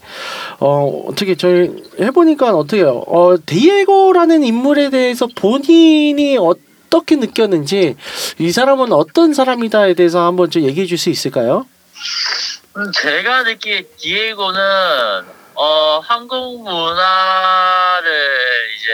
[0.60, 3.04] 어, 어떻게 저희 해보니까 어떻게요?
[3.08, 7.96] 어, 디에고라는 인물에 대해서 본인이 어떻게 느꼈는지
[8.38, 11.66] 이 사람은 어떤 사람이다에 대해서 한번 좀 얘기해 줄 수 있을까요?
[12.78, 14.62] 음, 제가 느끼기에 디에고는
[15.56, 18.10] 어, 한국 문화를
[18.76, 18.92] 이제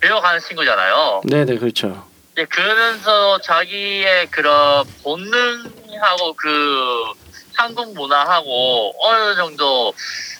[0.00, 1.22] 배워가는 친구잖아요.
[1.24, 2.04] 네네 그렇죠.
[2.32, 7.12] 이제 그러면서 자기의 그런 본능하고 그
[7.54, 9.92] 한국 문화하고 어느 정도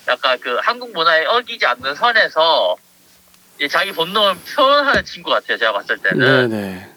[0.09, 2.77] 약간 그 한국 문화에 어기지 않는 선에서
[3.57, 5.59] 이제 자기 본능을 표현하는 친구 같아요.
[5.59, 6.49] 제가 봤을 때는.
[6.49, 6.89] 네네.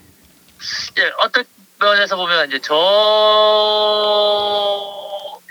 [0.91, 1.43] 이제 어떤
[1.79, 2.73] 면에서 보면 이제 저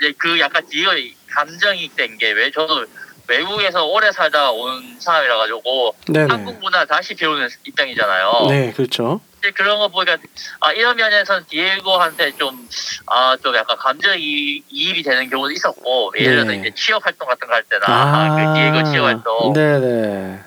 [0.00, 0.90] 이제 그 약간 디어
[1.30, 2.84] 감정이 된 게 왜 저도
[3.28, 5.94] 외국에서 오래 살다 온 사람이라 가지고.
[6.28, 8.46] 한국 문화 다시 배우는 입장이잖아요.
[8.48, 9.20] 네 그렇죠.
[9.38, 10.16] 이제 그런 거 보니까
[10.60, 16.50] 아 이런 면에서는 디에고한테 좀아 좀 약간 감정 이, 이입이 되는 경우도 있었고 예를 들어서
[16.50, 16.56] 네.
[16.58, 20.40] 이제 취업 활동 같은 거 할 때나 아, 그 디에고 취업 활동 네네.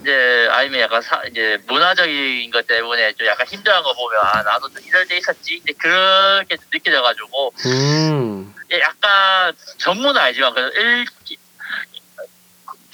[0.00, 4.68] 이제 아니면 약간 사, 이제 문화적인 것 때문에 좀 약간 힘들어한 거 보면 아 나도
[4.68, 8.54] 좀 이럴 때 있었지 이제 그렇게 좀 느껴져가지고 음.
[8.72, 11.06] 예, 약간 전문은 아니지만 그래도 일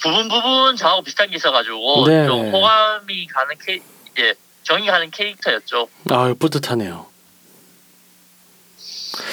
[0.01, 2.25] 부분 부분 저하고 비슷한 게 있어가지고 네.
[2.25, 5.87] 좀 호감이 가는 캐 이제 정이 가는 캐릭터였죠.
[6.09, 7.07] 아 뿌듯하네요.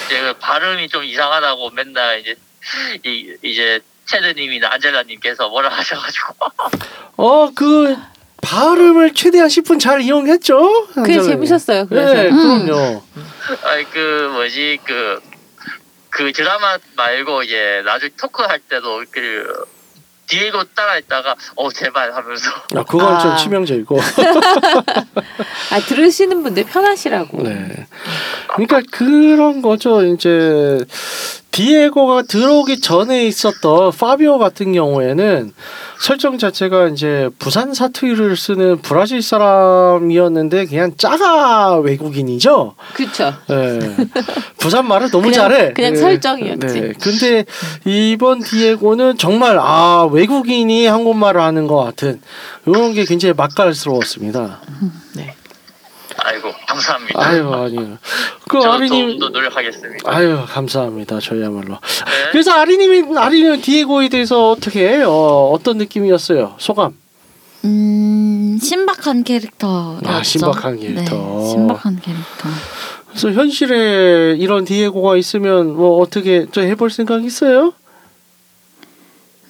[0.05, 2.35] 이제 그 발음이 좀 이상하다고 맨날 이제
[3.03, 6.33] 이, 이제 체드님이나 안젤라님께서 뭐라 하셔가지고
[7.17, 7.95] 어그
[8.41, 10.87] 발음을 최대한 10분 잘 이용했죠.
[10.93, 11.87] 그게 재밌었어요.
[11.87, 13.01] 그래서 네, 그럼요.
[13.63, 19.65] 아이 그 뭐지 그그 드라마 말고 이제 나중에 토크 할 때도 그
[20.27, 23.35] 디에고 따라했다가 어 제발 하면서 아 그건 좀 아.
[23.35, 23.99] 치명적이고.
[25.71, 27.43] 아 들으시는 분들 편하시라고.
[27.43, 27.87] 네.
[28.49, 30.03] 그러니까 그런 거죠.
[30.03, 30.79] 이제
[31.53, 35.53] 디에고가 들어오기 전에 있었던 파비오 같은 경우에는
[35.99, 42.73] 설정 자체가 이제 부산 사투리를 쓰는 브라질 사람이었는데 그냥 짜가 외국인이죠.
[42.95, 43.33] 그렇죠.
[43.47, 43.79] 네.
[44.57, 45.73] 부산 말을 너무 그냥- 잘해.
[45.73, 45.99] 그냥 네.
[45.99, 46.81] 설정이었지.
[46.81, 46.93] 네.
[46.99, 47.45] 근데
[47.85, 52.19] 이번 디에고는 정말 아 외국인이 한국말을 하는 것 같은
[52.65, 54.59] 이런 게 굉장히 맛깔스러웠습니다.
[55.15, 55.35] 네.
[56.23, 57.19] 아이고 감사합니다.
[57.21, 57.97] 아유 아니요.
[58.47, 60.09] 그저 아리님 노력하겠습니다.
[60.09, 61.73] 아유 감사합니다 저희야말로.
[61.73, 62.31] 네.
[62.31, 66.55] 그래서 아리님이 아리는 디에고에 대해서 어떻게 어, 어떤 느낌이었어요?
[66.57, 66.93] 소감?
[67.65, 70.09] 음 신박한 캐릭터였죠.
[70.09, 71.15] 아, 신박한 캐릭터.
[71.15, 72.49] 네, 신박한 캐릭터.
[73.09, 77.73] 그래서 현실에 이런 디에고가 있으면 뭐 어떻게 좀 해볼 생각 있어요?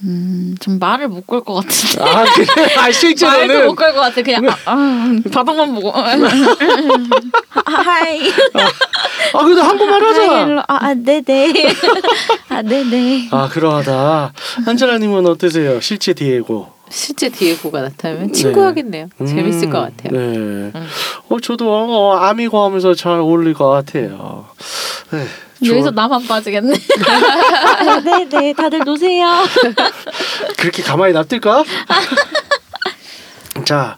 [0.06, 2.04] 음 좀 말을 못 걸 것 같은데.
[2.04, 2.46] 아 그래?
[2.78, 4.22] 아 말도 실제로는 못걸 것 같아.
[4.22, 5.92] 그냥 아, 아, 바닥만 보고.
[7.66, 8.22] 하이.
[9.34, 10.64] 아 그래도 한국말 하잖아.
[10.68, 11.54] 아, 아 네네.
[12.50, 13.30] 아 네네.
[13.32, 14.34] 아 그러하다.
[14.66, 15.80] 한젤라님은 어떠세요?
[15.82, 16.72] 실제 디에고.
[16.90, 19.08] 실제 디에고가 나타나면 친구하겠네요.
[19.26, 20.12] 재밌을 것 같아요.
[20.20, 20.72] 네.
[21.30, 24.46] 어 저도 어, 아미고 하면서 잘 어울릴 것 같아요.
[25.12, 25.26] 네.
[25.66, 25.92] 여기서.
[25.92, 26.74] 나만 빠지겠네.
[27.88, 28.54] 아, 네네.
[28.54, 29.44] 다들 노세요.
[30.58, 31.64] 그렇게 가만히 놔둘까?
[33.66, 33.98] 자,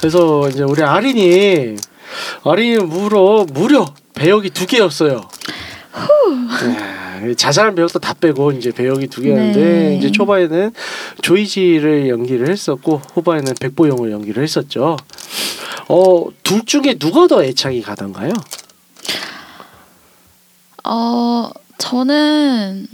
[0.00, 1.76] 그래서 이제 우리 아린이
[2.44, 5.28] 아린이 무려 무려 배역이 두 개였어요.
[7.22, 9.96] 네, 자잘한 배역도 다 빼고 이제 배역이 두 개였는데 네.
[9.96, 10.72] 이제 초반에는
[11.22, 14.96] 조이지를 연기를 했었고 후반에는 백보영을 연기를 했었죠.
[15.88, 18.32] 어, 둘 중에 누가 더 애착이 가던가요?
[20.88, 22.86] 어 저는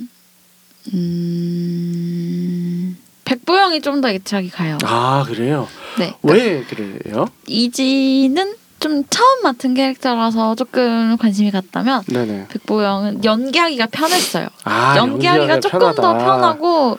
[0.93, 4.79] 음 백보영이 좀 더 애착이 가요.
[4.85, 5.69] 아, 그래요.
[5.99, 6.15] 네.
[6.23, 7.27] 왜 그래요?
[7.47, 12.49] 이지는 좀 처음 맡은 캐릭터라서 조금 관심이 갔다면 네네.
[12.49, 14.49] 백보영은 연기하기가 편했어요.
[14.65, 16.25] 아, 연기하기가 조금 더 편하다.
[16.25, 16.99] 편하고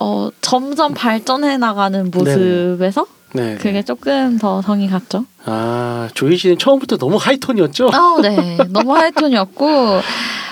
[0.00, 3.56] 어 점점 발전해 나가는 모습에서 네.
[3.56, 5.24] 그게 조금 더 성이 갔죠.
[5.44, 7.86] 아 조이 씨는 처음부터 너무 하이톤이었죠?
[7.86, 8.56] 어, 네.
[8.68, 10.00] 너무 하이톤이었고,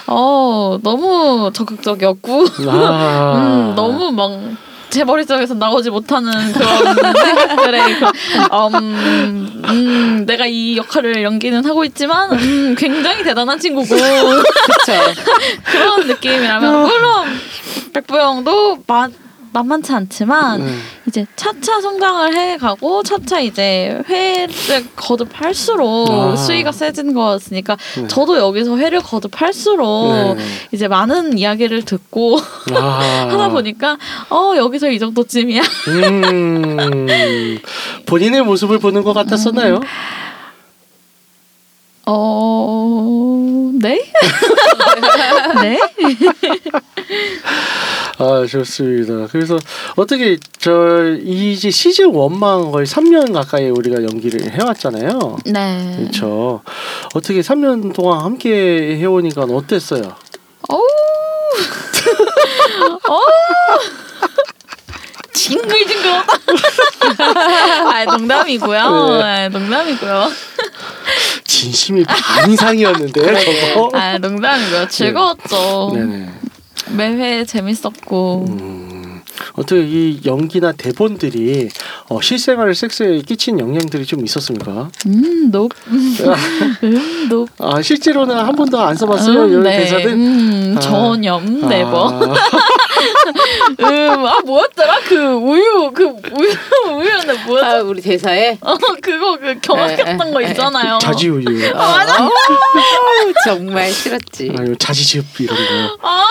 [0.09, 3.33] 어, 너무 적극적이었고, 아,
[3.71, 4.31] 음, 너무 막
[4.93, 8.07] 제 머릿속에서 나오지 못하는 그런 생각들의 그,
[8.77, 15.21] 음, 음, 내가 이 역할을 연기는 하고 있지만 음, 굉장히 대단한 친구고 그렇죠.
[15.65, 17.25] 그런 느낌이라면 물론
[17.95, 19.09] 백부영도 마,
[19.53, 20.83] 만만치 않지만 음.
[21.07, 26.37] 이제 차차 성장을 해가고 차차 이제 회를 거듭할수록 아.
[26.37, 28.07] 수위가 세진 거였으니까 네.
[28.09, 30.45] 저도 여기서 회를 거듭할수록 네.
[30.73, 32.39] 이제 많은 이야기를 듣고
[32.75, 33.29] 아.
[33.31, 33.99] 하다 보니까
[34.31, 35.63] 어 여기서 이 정도쯤이야.
[35.89, 37.59] 음,
[38.07, 39.81] 본인의 모습을 보는 것 같았었나요?
[42.07, 44.03] 어 네?
[45.63, 45.79] 네?
[48.19, 49.27] 아 좋습니다.
[49.31, 49.59] 그래서
[49.97, 55.39] 어떻게 저 이제 시즌 1만 거의 3년 가까이 우리가 연기를 해왔잖아요.
[55.47, 55.95] 네.
[55.99, 56.63] 그렇죠.
[57.15, 60.03] 어떻게 3년 동안 함께 해오니까 어땠어요?
[60.69, 60.83] 어우.
[63.09, 63.21] 어.
[65.33, 66.33] 징글징글하다.
[67.91, 68.79] 아 농담이고요.
[68.81, 70.31] 아, 농담이고요.
[71.45, 73.23] 진심이 반 이상이었는데
[73.73, 73.91] 저거.
[73.95, 74.89] 아 농담이고요.
[74.89, 75.93] 즐거웠죠.
[75.95, 76.29] 네네.
[76.97, 78.47] 매회 재밌었고.
[78.49, 79.23] 음,
[79.55, 81.69] 어떻게 이 연기나 대본들이
[82.09, 84.91] 어, 실생활 섹스에 끼친 영향들이 좀 있었습니까?
[85.07, 85.71] 음, 높.
[85.89, 87.49] 음, 높.
[87.59, 89.79] 아 실제로는 한 번도 안 써봤어요 음, 이런 네.
[89.79, 90.07] 대사들.
[90.13, 90.81] 음, 아.
[90.81, 91.39] 전혀.
[91.39, 92.09] 음, 네버.
[92.09, 92.35] 아,
[93.81, 95.01] 음, 아 뭐였더라?
[95.09, 96.53] 그 우유, 그 우유,
[96.97, 97.65] 우유는 뭐였?
[97.65, 100.41] 아, 우리 대사에 어, 그거 그 경악했던 에, 거.
[100.43, 100.99] 있잖아요.
[101.01, 101.73] 자지우유.
[101.75, 104.53] 어, 어우, 정말 싫었지.
[104.57, 105.99] 아니면 자지즙 이런 거.
[106.03, 106.27] 아,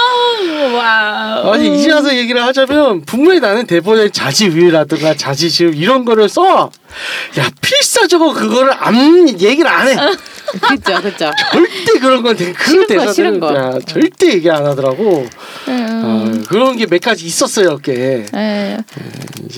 [0.73, 1.53] 와.
[1.53, 6.71] 아니 이제 와서 얘기를 하자면 분명히 나는 대본에 자지우유라든가 자지즙 이런 거를 써.
[7.37, 9.95] 야 필사적으로 그거를 안 얘기를 안 해.
[10.61, 11.31] 그죠, 그죠.
[11.51, 13.55] 절대 그런 건 되게 그 싫은 거, 대사들은 싫은 거.
[13.55, 15.25] 야, 절대 얘기 안 하더라고.
[15.69, 15.80] 음.
[16.03, 18.25] 어, 그런 게 몇 가지 있었어요, 꽤.
[18.33, 18.77] 에,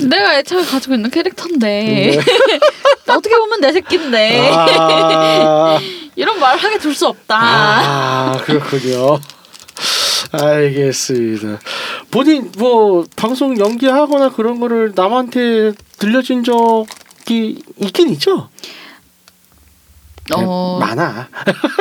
[0.07, 2.19] 내가 애착을 가지고 있는 캐릭터인데 네.
[3.13, 5.79] 어떻게 보면 내 새끼인데 아,
[6.15, 7.37] 이런 말 하게 둘 수 없다.
[7.39, 9.19] 아 그렇군요.
[10.31, 11.59] 알겠습니다.
[12.11, 18.49] 본인 뭐 방송 연기하거나 그런 거를 남한테 들려준 적이 있긴 있죠.
[20.33, 21.27] 어, 많아.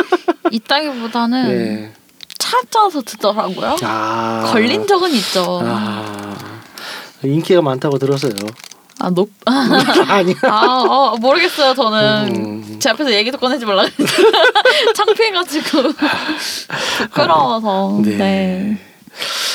[0.51, 1.93] 있다기보다는 네.
[2.53, 3.77] 찾아서 듣더라고요.
[3.83, 5.61] 아 걸린 적은 있죠.
[5.65, 6.37] 아
[7.23, 8.33] 인기가 많다고 들었어요.
[8.99, 9.31] 아, 높.
[9.47, 9.69] 아,
[10.09, 10.37] 아니야.
[10.45, 11.75] 어, 모르겠어요.
[11.75, 12.77] 저는 음.
[12.79, 13.85] 제 앞에서 얘기도 꺼내지 말라.
[14.95, 15.83] 창피해가지고
[16.99, 18.01] 부끄러워서.
[18.05, 18.17] 네.
[18.17, 18.79] 네.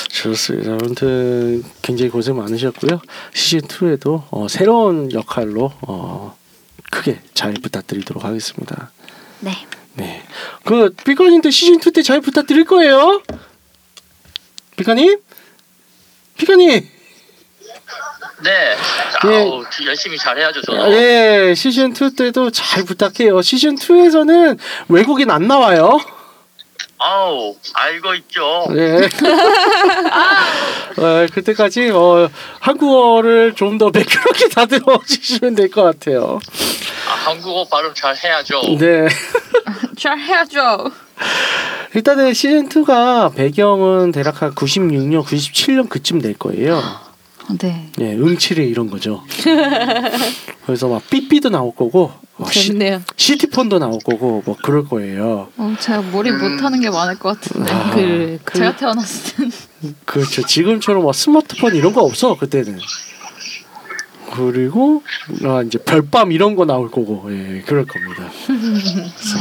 [0.10, 0.72] 좋습니다.
[0.74, 3.00] 아무튼 굉장히 고생 많으셨고요.
[3.34, 6.36] 시즌 2에도 어, 새로운 역할로 어,
[6.92, 8.92] 크게 잘 부탁드리도록 하겠습니다.
[9.40, 9.54] 네.
[9.98, 10.24] 네.
[10.64, 13.22] 그 피카님도 시즌 2 때 잘 부탁드릴 거예요.
[14.76, 15.20] 피카님?
[16.38, 16.88] 피카님.
[18.44, 18.78] 네.
[19.26, 19.28] 예.
[19.28, 20.92] 아우, 열심히 잘해야죠, 저는.
[20.92, 23.42] 예, 시즌 2 때도 잘 부탁해요.
[23.42, 26.00] 시즌 2에서는 외국인 안 나와요.
[27.00, 28.66] 아우, 알고 있죠.
[28.72, 29.08] 네.
[30.98, 32.30] 어, 그때까지 어,
[32.60, 36.40] 한국어를 좀 더 매끄럽게 다듬어 주시면 될 것 같아요.
[37.08, 38.62] 아, 한국어 발음 잘 해야죠.
[38.80, 39.08] 네.
[39.98, 40.90] 잘 해야죠.
[41.94, 46.82] 일단은 시즌 2가 배경은 대략 한 96년, 97년 그쯤 될 거예요.
[47.60, 47.90] 네.
[48.00, 49.24] 예, 응치를 이런 거죠.
[50.66, 53.02] 그래서 막 삐삐도 나올 거고, 어, 시, 재밌네요.
[53.16, 55.50] 시 티폰도 나올 거고, 뭐 그럴 거예요.
[55.58, 57.72] 어, 제가 머리 못하는 게 많을 것 같은데.
[57.72, 57.92] 아.
[57.92, 59.52] 그, 그, 제가 태어났을 땐.
[60.06, 60.46] 그렇죠.
[60.46, 62.80] 지금처럼 뭐 스마트폰 이런 거 없어 그때는.
[64.34, 65.02] 그리고
[65.46, 68.30] 아, 이제 별밤 이런 거 나올 거고, 예, 그럴 겁니다.
[68.46, 69.40] 그래서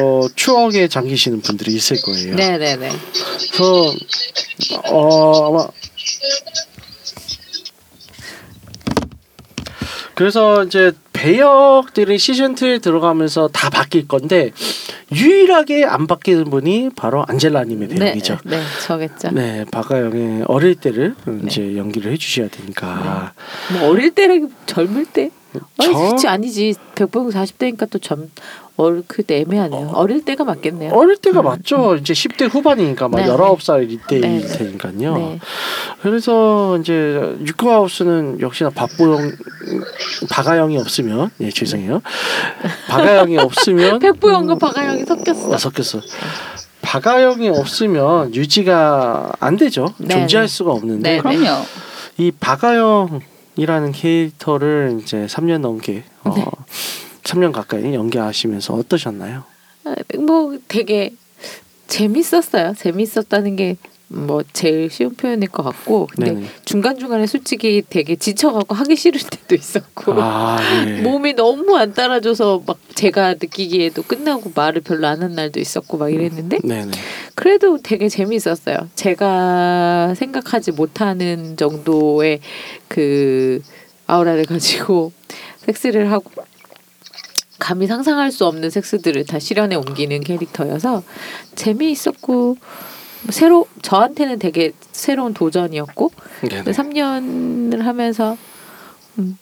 [0.00, 2.36] 어, 추억에 잠기시는 분들이 있을 거예요.
[2.36, 2.90] 네네네.
[3.38, 3.94] 그래서
[4.84, 5.68] 어 아마
[10.22, 14.52] 그래서 이제 배역들이 시즌 2에 들어가면서 다 바뀔 건데
[15.10, 18.38] 유일하게 안 바뀌는 분이 바로 안젤라님의 네, 배역이죠.
[18.44, 19.32] 네, 저겠죠.
[19.32, 23.32] 네, 박아영의 어릴 때를 이제 연기를 해주셔야 되니까.
[23.72, 25.32] 뭐 어릴 때라기 젊을 때?
[25.78, 26.74] 아니, 저- 그렇지 아니지.
[26.94, 28.30] 백범 40대니까 또 젊,
[28.76, 29.90] 어릴 그때 애매하네요.
[29.94, 30.92] 어 릴 때가 맞겠네요.
[30.94, 31.94] 어릴 때가 맞죠.
[31.96, 33.26] 이제 10대 후반이니까 막 네.
[33.26, 34.40] 19살 이때일 네.
[34.40, 35.16] 테니까요.
[35.16, 35.38] 네.
[36.00, 39.30] 그래서 이제 유쿠하우스는 역시나 박보영
[40.30, 42.00] 박아영이 없으면 예 죄송해요
[42.88, 45.50] 박아영이 없으면 백보영과 박아영이 섞였어.
[45.50, 46.00] 어, 섞였어
[46.82, 50.52] 박아영이 없으면 유지가 안 되죠 네, 존재할 네.
[50.52, 51.18] 수가 없는데 네.
[51.18, 51.64] 그럼요.
[52.18, 53.20] 이 박아영
[53.56, 56.44] 이라는 캐릭터를 이제 3년 넘게 어, 네.
[57.24, 59.44] 3년 가까이 연기하시면서 어떠셨나요?
[59.84, 61.14] 아, 뭐 되게
[61.88, 62.74] 재밌었어요.
[62.74, 63.76] 재밌었다는 게
[64.12, 66.46] 뭐 제일 쉬운 표현일 것 같고 근데 네네.
[66.64, 71.00] 중간 중간에 솔직히 되게 지쳐가고 하기 싫을 때도 있었고 아 예.
[71.02, 76.12] 몸이 너무 안 따라줘서 막 제가 느끼기에도 끝나고 말을 별로 안 한 날도 있었고 막
[76.12, 76.90] 이랬는데 네네.
[77.34, 78.88] 그래도 되게 재미있었어요.
[78.96, 82.40] 제가 생각하지 못하는 정도의
[82.88, 83.62] 그
[84.06, 85.12] 아우라를 가지고
[85.64, 86.30] 섹스를 하고
[87.58, 91.04] 감히 상상할 수 없는 섹스들을 다 실현에 옮기는 캐릭터여서
[91.54, 92.56] 재미있었고
[93.30, 96.10] 새로 저한테는 되게 새로운 도전이었고
[96.48, 96.70] 네네.
[96.72, 98.36] 3년을 하면서
[99.18, 99.38] 음,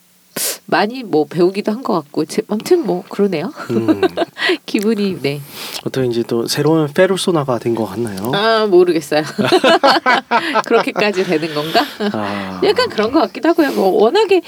[0.66, 3.52] 많이 뭐 배우기도 한 것 같고 제, 아무튼 뭐 그러네요.
[3.70, 4.00] 음,
[4.66, 5.40] 기분이 네.
[5.84, 8.30] 어떻게 이제 또 새로운 페르소나가 된 것 같나요?
[8.34, 9.22] 아 모르겠어요.
[10.66, 11.84] 그렇게까지 되는 건가?
[12.12, 13.72] 아, 약간 그런 것 같기도 하고요.
[13.72, 14.42] 뭐 워낙에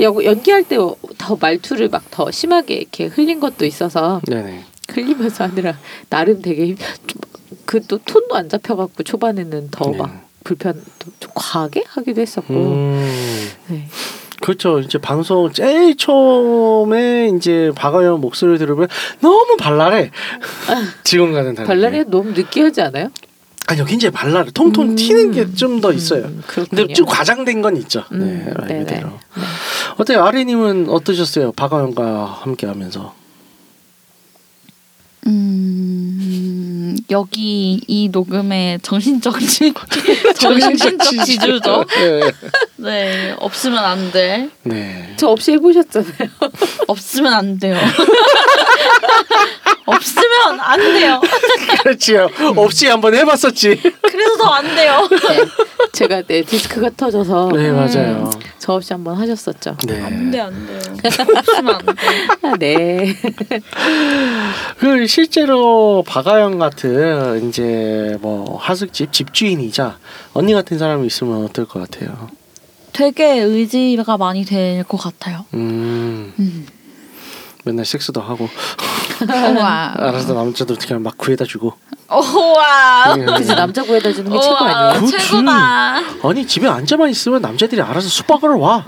[0.00, 0.76] 여- 연기할 때
[1.18, 4.64] 더 말투를 막 더 심하게 이렇게 흘린 것도 있어서 네네.
[4.90, 5.76] 흘리면서 하느라
[6.08, 6.74] 나름 되게
[7.64, 10.20] 그 또 톤도 안 잡혀갖고 초반에는 더막 네.
[10.44, 12.54] 불편 좀, 좀 과하게 하기도 했었고.
[12.54, 13.88] 음, 네.
[14.40, 14.78] 그렇죠.
[14.78, 18.86] 이제 방송 제일 처음에 이제 박아연 목소리를 들으면
[19.20, 20.10] 너무 발랄해.
[21.04, 21.66] 지금과는 다르게.
[21.66, 23.10] 발랄이 너무 느끼하지 않아요?
[23.66, 24.50] 아니요, 굉장히 발랄해.
[24.54, 24.96] 통통 음.
[24.96, 26.24] 튀는 게 좀 더 있어요.
[26.26, 26.42] 음.
[26.46, 28.04] 근데 좀 과장된 건 있죠.
[28.12, 28.84] 음, 네, 말 네네.
[28.84, 29.08] 그대로.
[29.08, 29.42] 네.
[29.98, 31.52] 어때요, 아리님은 어떠셨어요?
[31.52, 33.17] 박아연과 함께하면서.
[35.28, 39.72] 음, 여기 이 녹음의 정신적 지
[40.38, 41.84] 정신적 지주죠.
[41.96, 42.20] 네.
[42.76, 44.48] 네, 없으면 안 돼.
[44.62, 45.14] 네.
[45.16, 46.28] 저 없이 해보셨잖아요.
[46.88, 47.76] 없으면 안 돼요.
[49.86, 51.20] 없으면 안 돼요.
[51.82, 52.28] 그렇지요.
[52.56, 53.80] 없이 한번 해봤었지.
[54.02, 55.06] 그래서 더 안 돼요.
[55.10, 55.44] 네.
[55.98, 58.30] 제가 네 디스크가 터져서 네, 맞아요.
[58.60, 59.76] 저 없이 한번 하셨었죠.
[59.84, 60.00] 네.
[60.00, 60.78] 안 돼, 안 돼요.
[61.36, 61.94] 없으면 안 돼.
[62.42, 63.14] 아, 네.
[64.78, 69.98] 그 실제로 박아영 같은 이제 뭐 하숙집 집주인이자
[70.34, 72.28] 언니 같은 사람이 있으면 어떨 것 같아요.
[72.92, 75.44] 되게 의지가 많이 될 것 같아요.
[75.54, 76.66] 음, 음.
[77.64, 78.48] 맨날 섹스도 하고
[79.28, 79.94] 우와.
[79.98, 81.74] 알아서 남자도 그냥 막 구해다 주고.
[82.10, 83.16] 우와.
[83.18, 83.24] 예.
[83.24, 85.04] 그래서 남자 구해다 주는 게 최고 아니에요?
[85.04, 85.28] 그치.
[85.28, 86.00] 최고다.
[86.22, 88.86] 아니 집에 앉아만 있으면 남자들이 알아서 수박을 와.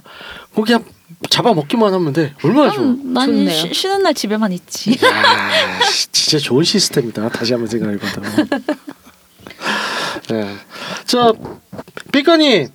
[0.55, 0.85] 거 그냥
[1.29, 2.35] 잡아 먹기만 하면 돼.
[2.45, 2.85] 얼마나 좋아.
[2.85, 3.51] 음, 난 좋네요.
[3.51, 4.93] 쉬, 쉬는 날 집에만 있지.
[5.05, 5.81] 야,
[6.13, 7.29] 진짜 좋은 시스템이다.
[7.29, 8.23] 다시 한번 생각해봐도.
[10.31, 10.57] 네.
[11.07, 11.35] 저
[12.13, 12.69] 삐까님,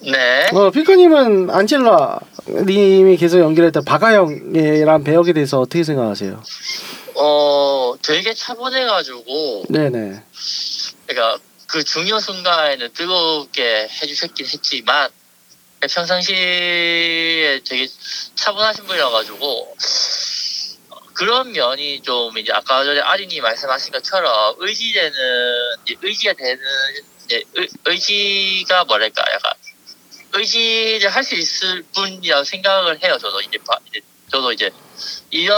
[0.00, 0.48] 네.
[0.52, 2.20] 어, 삐까님은 안젤라
[2.66, 6.42] 님이 계속 연기했던 박아영이란 배역에 대해서 어떻게 생각하세요?
[7.16, 10.22] 어, 되게 차분해가지고, 네네.
[11.06, 15.10] 그러니까 그 중요 순간에는 뜨겁게 해주셨긴 했지만,
[15.80, 17.88] 평상시에 되게
[18.34, 19.76] 차분하신 분이라가지고,
[21.14, 25.12] 그런 면이 좀 이제 아까 전에 아린이 말씀하신 것처럼 의지되는,
[26.02, 26.60] 의지가 되는,
[27.30, 27.44] 의,
[27.86, 29.52] 의지가 뭐랄까, 약간,
[30.38, 34.70] 의지를 할 수 있을 분이라고 생각을 해요, 저도 이제, 바- 이제 저도 이제,
[35.30, 35.56] 이런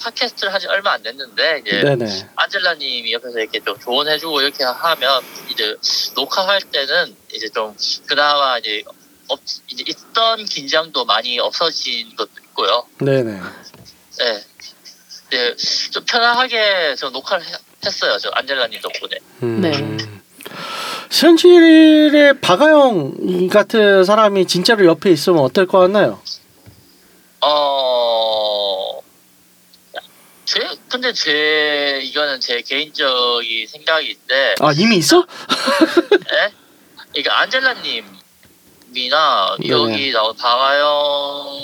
[0.00, 2.28] 팟캐스트를 한지 얼마 안 됐는데, 이제, 네네.
[2.36, 5.74] 안젤라님이 옆에서 이렇게 좀 조언해주고 이렇게 하면 이제
[6.14, 8.82] 녹화할 때는 이제 좀 그나마 이제
[9.28, 12.86] 없 이제 있던 긴장도 많이 없어진 것도 있고요.
[13.00, 13.40] 네네.
[14.18, 14.44] 네.
[15.28, 15.56] 이제
[15.90, 17.52] 좀 편안하게 저 녹화를 해-
[17.84, 18.16] 했어요.
[18.18, 19.16] 저 안젤라님 덕분에.
[19.42, 19.60] 음.
[19.60, 20.17] 네.
[21.10, 26.20] 현실의 박아영 같은 사람이 진짜로 옆에 있으면 어떨 것 같나요?
[27.40, 29.00] 어.
[30.44, 35.18] 제 근데 제 이거는 제 개인적인 생각인데 아 이미 있어?
[36.32, 36.52] 예?
[37.12, 38.06] 그러니까 안젤라님이나
[39.60, 39.68] 네.
[39.68, 41.58] 여기 나온 박아영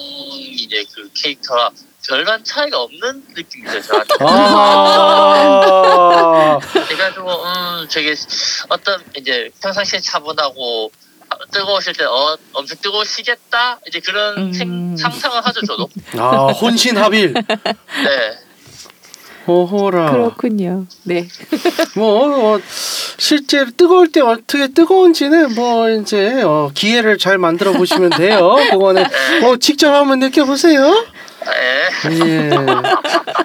[0.50, 1.70] 이제 그 캐릭터랑
[2.08, 4.14] 별반 차이가 없는 느낌이 들어요 저한테.
[4.20, 5.78] 아.
[6.72, 8.14] 그래가지고 음 되게
[8.68, 10.90] 어떤 이제 평상시에 차분하고
[11.52, 14.52] 뜨거우실 때 어, 엄청 뜨거우시겠다 이제 그런 음.
[14.52, 15.88] 생, 상상을 하죠 저도.
[16.18, 17.34] 아 혼신합일.
[18.04, 18.38] 네.
[19.46, 20.10] 오호라.
[20.10, 20.86] 그렇군요.
[21.02, 21.28] 네.
[21.96, 22.60] 뭐 어,
[23.18, 28.56] 실제 뜨거울 때 어떻게 뜨거운지는 뭐 이제 어, 기회를 잘 만들어 보시면 돼요.
[28.72, 29.04] 그거는
[29.42, 31.06] 뭐 직접 한번 느껴보세요.
[32.08, 32.50] 네.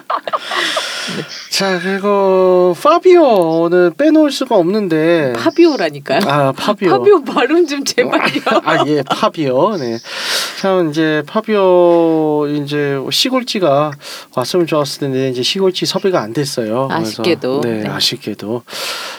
[1.50, 1.56] 예.
[1.56, 6.20] 자 그리고 파비오는 빼놓을 수가 없는데 파비오라니까요.
[6.26, 6.90] 아 파비오.
[6.90, 8.42] 파비오 발음 좀 제발요.
[8.64, 9.76] 아, 예, 파비오.
[9.76, 9.98] 네.
[10.60, 13.92] 참, 이제, 파비오, 이제, 시골지가
[14.36, 16.86] 왔으면 좋았을 텐데, 이제 시골지 섭외가 안 됐어요.
[16.90, 17.62] 아쉽게도.
[17.62, 17.88] 네, 네.
[17.88, 18.62] 아쉽게도.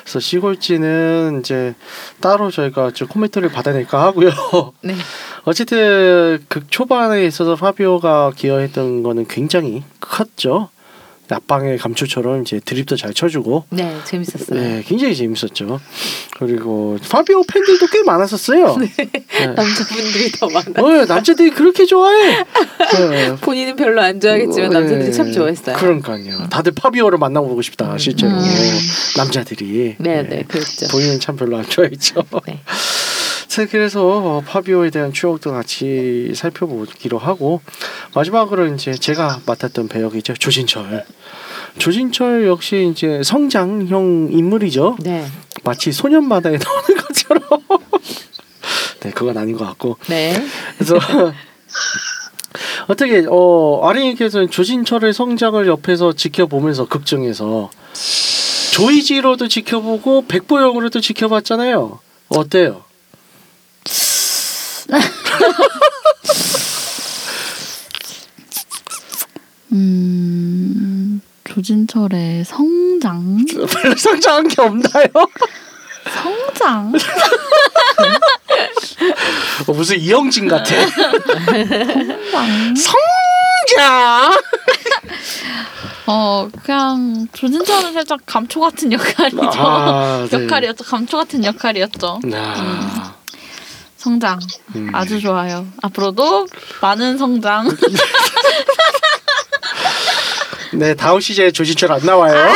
[0.03, 1.73] 그래서 시골지는 이제,
[2.19, 4.29] 따로 저희가 좀 코멘트를 받아낼까 하고요.
[4.83, 4.93] 네.
[5.45, 10.69] 어쨌든, 극 초반에 있어서 파비오가 기여했던 거는 굉장히 컸죠.
[11.35, 14.59] 앞방의 감초처럼 이제 드립도 잘 쳐주고 네, 재밌었어요.
[14.59, 15.79] 네, 굉장히 재밌었죠.
[16.37, 18.77] 그리고 파비오 팬들도 꽤 많았었어요.
[18.79, 19.11] 네.
[19.47, 20.81] 남자분들이 더 많아.
[20.81, 22.43] 어, 남자들이 그렇게 좋아해.
[23.09, 23.35] 네.
[23.37, 25.77] 본인은 별로 안 좋아하겠지만 남자들이 참 좋아했어요.
[25.77, 26.49] 그러니까요.
[26.49, 28.79] 다들 파비오를 만나보고 싶다 실제로 음.
[29.17, 29.95] 남자들이.
[29.99, 30.87] 네, 네, 그렇죠.
[30.89, 32.23] 본인은 참 별로 안 좋아했죠.
[32.47, 32.59] 네.
[33.51, 37.59] 자, 그래서 어, 파비오에 대한 추억도 같이 살펴보기로 하고
[38.15, 41.05] 마지막으로 이제 제가 맡았던 배역이죠 조진철.
[41.77, 44.95] 조진철 역시 이제 성장형 인물이죠.
[45.01, 45.25] 네,
[45.65, 47.43] 마치 소년마다에 나오는 것처럼.
[49.01, 49.97] 네, 그건 아닌 것 같고.
[50.07, 50.33] 네.
[50.77, 50.97] 그래서
[52.87, 57.69] 어떻게 어 아린이께서는 조진철의 성장을 옆에서 지켜보면서 극중에서
[58.71, 61.99] 조이지로도 지켜보고 백보영으로도 지켜봤잖아요.
[62.29, 62.85] 어때요?
[71.53, 73.43] 조진철의 성장.
[73.81, 75.07] 별로 성장한 게 없나요?
[76.13, 76.93] 성장.
[79.67, 80.73] 어, 무슨 이영진 같아.
[82.31, 82.75] 성장.
[82.75, 84.37] 성장.
[86.07, 89.41] 어, 그냥 조진철은 살짝 감초 같은 역할이죠.
[89.57, 90.43] 아, 네.
[90.43, 90.83] 역할이었죠.
[90.85, 92.19] 감초 같은 역할이었죠.
[92.33, 93.13] 아,
[93.97, 94.39] 성장.
[94.75, 94.89] 음.
[94.93, 95.67] 아주 좋아요.
[95.81, 96.47] 앞으로도
[96.81, 97.67] 많은 성장.
[100.73, 102.33] 네 다음 시즌에 조진철 안 나와요.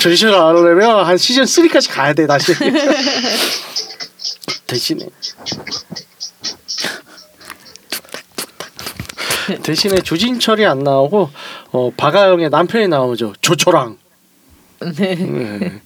[0.00, 2.54] 조진철 안 오려면 한 시즌 3까지 가야 돼 다시.
[4.66, 5.06] 대신에
[9.62, 11.30] 대신에 조진철이 안 나오고
[11.72, 13.98] 어, 박아영의 남편이 나오죠 조초랑.
[14.96, 15.14] 네.
[15.14, 15.80] 네.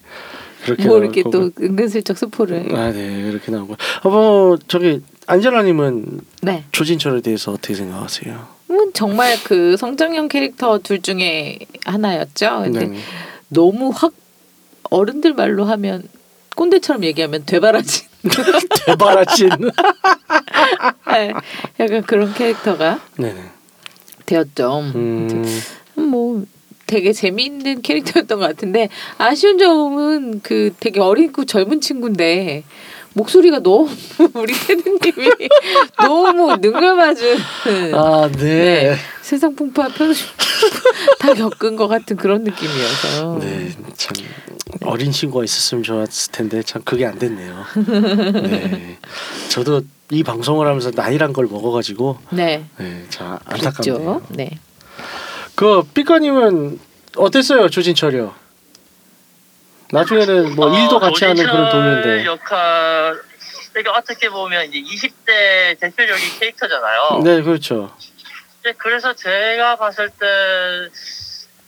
[0.63, 1.31] 그렇게 뭐 나올 이렇게 거고.
[1.31, 2.75] 또 은근슬쩍 스포를.
[2.75, 3.75] 아, 네 그렇게 나오고.
[4.03, 6.63] 어, 뭐 저기 안젤라님은 네.
[6.71, 8.56] 조진철에 대해서 어떻게 생각하세요?
[8.67, 12.61] 뭐 정말 그 성장형 캐릭터 둘 중에 하나였죠.
[12.63, 12.97] 근데 네.
[13.49, 14.13] 너무 확
[14.89, 16.03] 어른들 말로 하면
[16.55, 18.07] 꼰대처럼 얘기하면 되바라진
[18.85, 19.49] 대바라진.
[21.11, 21.33] 네,
[21.79, 23.41] 약간 그런 캐릭터가 네네.
[24.25, 24.79] 되었죠.
[24.95, 25.45] 음.
[25.95, 26.43] 뭐
[26.87, 32.63] 되게 재미있는 캐릭터였던 것 같은데 아쉬운 점은 그 되게 어리고 젊은 친구인데
[33.17, 33.89] 목소리가 너무
[34.35, 35.49] 우리 테드님이
[35.99, 37.37] 너무 능글맞은
[37.93, 38.43] 아, 네.
[38.43, 38.95] 네.
[39.21, 40.25] 세상 풍파 편수
[41.19, 44.15] 다 겪은 것 같은 그런 느낌이어서 네, 참
[44.85, 47.65] 어린 친구가 있었으면 좋았을 텐데 참 그게 안 됐네요.
[48.43, 48.97] 네,
[49.49, 53.65] 저도 이 방송을 하면서 나이란 걸 먹어가지고 네, 네, 참 그렇죠.
[53.67, 54.21] 안타깝네요.
[54.29, 54.51] 네.
[55.55, 56.79] 그 삐까님은
[57.17, 58.33] 어땠어요, 조진철이요?
[59.91, 62.25] 나중에는 뭐 어, 일도 같이 하는 그런 동료인데.
[62.25, 63.21] 역할
[63.77, 67.21] 그러니까 어떻게 보면 이제 20대 대표적인 캐릭터잖아요.
[67.23, 67.95] 네, 그렇죠.
[68.59, 70.25] 이제 그래서 제가 봤을 때,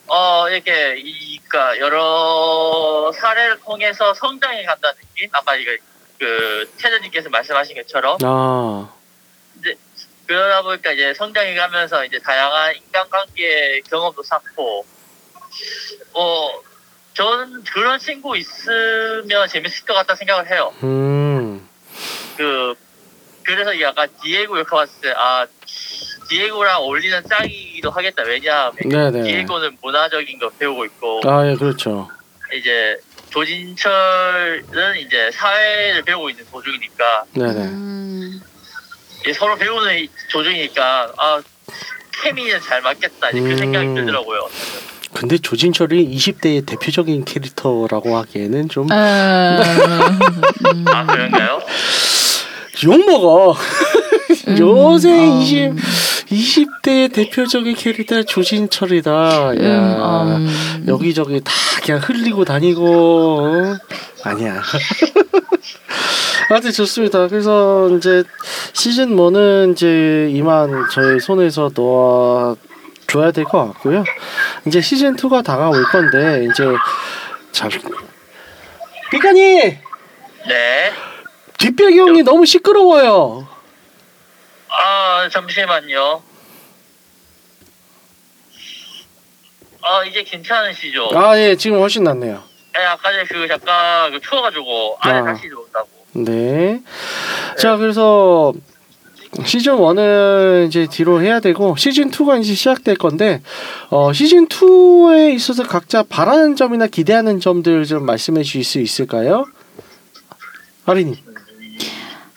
[0.08, 5.30] 어, 이렇게, 이, 그니까, 여러 사례를 통해서 성장해 간다는 느낌?
[5.32, 5.72] 아까 이거,
[6.18, 8.92] 그, 테드님께서 말씀하신 것처럼, 아,
[10.26, 14.84] 그러다 보니까 이제 성장해 가면서 이제 다양한 인간관계 경험도 쌓고,
[16.14, 16.62] 어,
[17.20, 20.74] 저는 그런 친구 있으면 재밌을 것 같다 생각을 해요.
[20.84, 21.68] 음,
[22.38, 22.74] 그,
[23.44, 25.46] 그래서 약간 디에고 역할 봤을 때, 아,
[26.30, 28.24] 디에고랑 어울리는 짝이기도 하겠다.
[28.24, 29.24] 왜냐하면, 네네.
[29.24, 32.10] 디에고는 문화적인 거 배우고 있고 아, 예, 그렇죠.
[32.54, 32.98] 이제
[33.32, 37.60] 조진철은 이제 사회를 배우고 있는 도중이니까 네네.
[37.66, 38.42] 음,
[39.36, 41.42] 서로 배우는 조중이니까 아
[42.24, 43.58] 케미는 잘 맞겠다 이제 그 음.
[43.58, 44.50] 생각이 들더라고요.
[45.14, 48.96] 근데 조진철이 20대의 대표적인 캐릭터라고 하기에는 좀 음,
[50.88, 51.60] 아 그런가요?
[52.86, 53.56] 욕 먹어.
[54.60, 55.74] 요새 음, 20,
[56.28, 59.12] 20대의 대표적인 캐릭터 조진철이다.
[59.12, 60.86] 야, 음, 음.
[60.88, 61.52] 여기저기 다
[61.84, 62.86] 그냥 흘리고 다니고.
[63.42, 63.78] 어?
[64.24, 64.62] 아니야.
[66.52, 67.28] 아주 좋습니다.
[67.28, 68.24] 그래서 이제
[68.74, 72.56] 시즌 1은 이제 이만 저희 손에서 놓아
[73.10, 74.04] 줘야 될 것 같고요.
[74.66, 76.64] 이제 시즌 2가 다가올 건데 이제
[77.52, 77.70] 참
[79.12, 79.78] 삐까니
[80.48, 80.94] 네.
[81.58, 83.48] 뒷배경이 너무 시끄러워요.
[84.70, 86.24] 아 잠시만요.
[89.82, 91.10] 아 이제 괜찮으시죠?
[91.18, 92.44] 아 예 지금 훨씬 낫네요.
[92.76, 95.24] 네, 아까 전에 그 잠깐 그 추워가지고 안에 아.
[95.26, 95.88] 다시 들어온다고.
[96.14, 96.82] 네.
[97.58, 98.54] 자 그래서
[99.46, 103.42] 시즌 1은 이제 뒤로 해야 되고 시즌 2가 이제 시작될 건데
[103.90, 109.46] 어, 시즌 2에 있어서 각자 바라는 점이나 기대하는 점들 좀 말씀해 주실 수 있을까요?
[110.86, 111.24] 아린이.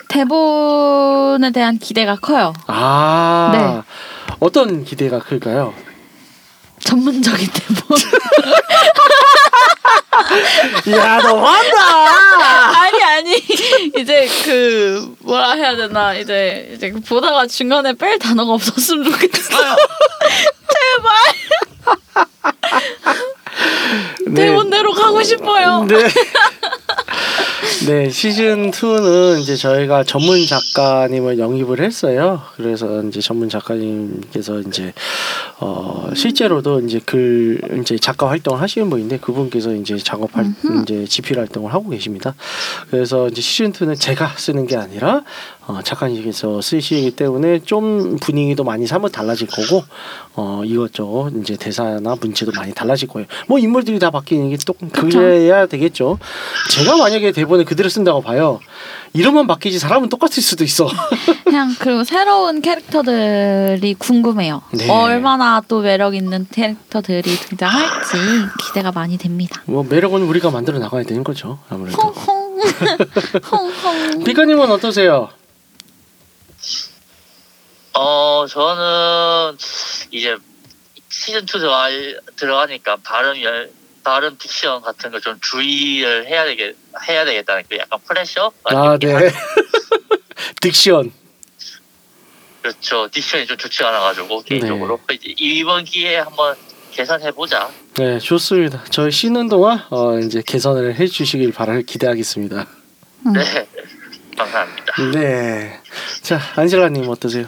[0.08, 2.52] 대본에 대한 기대가 커요.
[2.66, 3.50] 아.
[3.54, 4.36] 네.
[4.40, 5.72] 어떤 기대가 클까요?
[6.80, 7.96] 전문적인 대본.
[10.96, 12.80] 야 너무한다.
[12.80, 13.36] 아니 아니
[13.96, 19.76] 이제 그 뭐라 해야 되나 이제 이제 그 보다가 중간에 뺄 단어가 없었으면 좋겠어요.
[24.26, 24.46] 네.
[24.46, 25.84] 대본대로 가고 싶어요.
[25.84, 26.08] 네.
[27.86, 32.42] 네, 시즌 2는 이제 저희가 전문 작가님을 영입을 했어요.
[32.56, 34.92] 그래서 이제 전문 작가님께서 이제
[35.58, 41.38] 어 실제로도 이제 글 이제 작가 활동을 하시는 분인데 그분께서 이제 작업 할 이제 집필
[41.38, 42.34] 활동을 하고 계십니다.
[42.90, 45.22] 그래서 이제 시즌 2는 제가 쓰는 게 아니라
[45.66, 49.84] 어 작가님께서 쓰시기 때문에 좀 분위기도 많이 사뭇 달라질 거고
[50.34, 53.26] 어 이것저것 이제 대사나 문체도 많이 달라질 거예요.
[53.48, 56.18] 뭐 인물들이 다 바뀌는 게 또 그래야 되겠죠.
[56.70, 58.60] 제가 만약에 대본을 그대로 쓴다고 봐요.
[59.14, 60.88] 이름만 바뀌지 사람은 똑같을 수도 있어.
[61.44, 64.62] 그냥 그리고 새로운 캐릭터들이 궁금해요.
[64.72, 64.88] 네.
[64.90, 68.16] 얼마나 또 매력 있는 캐릭터들이 등장할지
[68.66, 69.62] 기대가 많이 됩니다.
[69.66, 71.58] 뭐 매력은 우리가 만들어 나가야 되는 거죠.
[71.68, 72.00] 아무래도.
[72.00, 72.62] 홍홍
[73.50, 74.24] 홍홍.
[74.24, 75.28] 비카님은 어떠세요?
[77.94, 79.58] 어 저는
[80.10, 80.36] 이제
[81.10, 81.88] 시즌 2 들어가,
[82.36, 83.70] 들어가니까 발음 열
[84.02, 86.74] 발음 딕션 같은 거좀 주의를 해야 되겠
[87.08, 89.30] 해야 되겠다는 그 약간 프레셔 아, 네.
[90.60, 91.10] 딕션.
[92.62, 96.54] 그렇죠 딕션이 좀 좋지 않아가지고 개인적으로 이제 이번 기회에 한번
[96.92, 98.84] 개선해 보자 네, 좋습니다.
[98.90, 102.66] 저희 쉬는 동안 어, 이제 개선을 해주시길 바랄 기대하겠습니다.
[103.26, 103.32] 음.
[103.32, 103.68] 네
[104.36, 105.80] 감사합니다 네.
[106.22, 107.46] 자, 안젤라님 어떠세요?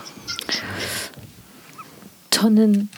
[2.30, 2.88] 저는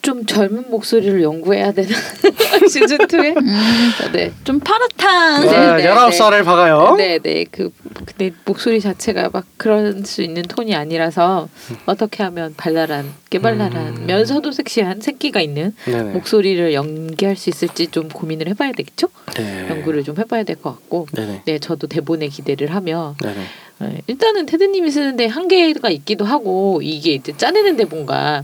[0.00, 1.88] 좀 젊은 목소리를 연구해야 되나
[2.70, 4.32] 시즌 2에 음, 네.
[4.44, 5.46] 좀 파릇한.
[5.46, 6.94] 네, 아, 네, 19살을 박아요.
[6.96, 7.44] 네, 네.
[7.50, 7.70] 그
[8.06, 11.48] 근데 목소리 자체가 막 그럴 수 있는 톤이 아니라서
[11.86, 14.06] 어떻게 하면 발랄한, 깨발랄한, 음.
[14.06, 16.12] 면서도 섹시한 새끼가 있는 네네.
[16.12, 19.08] 목소리를 연기할 수 있을지 좀 고민을 해 봐야 되겠죠?
[19.34, 19.68] 네.
[19.68, 21.06] 연구를 좀 해 봐야 될 것 같고.
[21.12, 21.42] 네네.
[21.44, 23.36] 네, 저도 대본에 기대를 하며 네네.
[23.80, 28.42] 네, 일단은 테드님이 쓰는데 한계가 있기도 하고 이게 이제 짜내는 대본과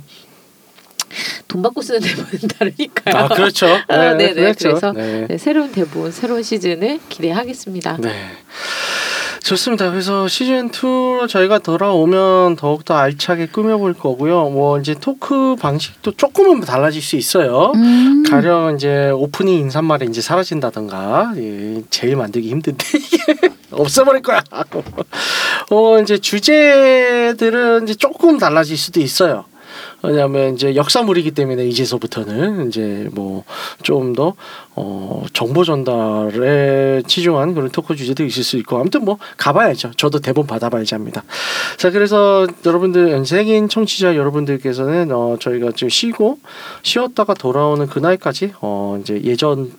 [1.49, 3.17] 돈 받고 쓰는 대본은 다르니까요.
[3.17, 3.67] 아, 그렇죠.
[3.89, 4.35] 아, 네네.
[4.35, 4.69] 그렇죠.
[4.69, 5.27] 그래서 네.
[5.29, 7.99] 네, 새로운 대본, 새로운 시즌을 기대하겠습니다.
[8.01, 8.13] 네.
[9.45, 9.91] 좋습니다.
[9.91, 14.49] 그래서 시즌 2로 저희가 돌아오면 더욱더 알차게 꾸며볼 거고요.
[14.49, 17.73] 뭐 이제 토크 방식도 조금은 달라질 수 있어요.
[17.75, 18.23] 음.
[18.23, 23.35] 가령 이제 오프닝 인사말이 이제 사라진다던가 예, 제일 만들기 힘든데 이게
[23.71, 24.43] 없애버릴 거야.
[25.71, 29.45] 어 이제 주제들은 이제 조금 달라질 수도 있어요.
[30.05, 33.45] 왜냐하면 이제 역사물이기 때문에 이제서부터는 이제 뭐
[33.83, 34.35] 좀 더
[34.77, 39.93] 어, 정보 전달에 치중한 그런 토크 주제도 있을 수 있고 아무튼 뭐 가봐야죠.
[39.97, 41.25] 저도 대본 받아봐야지 합니다.
[41.77, 46.39] 자 그래서 여러분들 연세긴 청취자 여러분들께서는 어, 저희가 좀 쉬고
[46.83, 49.73] 쉬었다가 돌아오는 그날까지 어, 이제 예전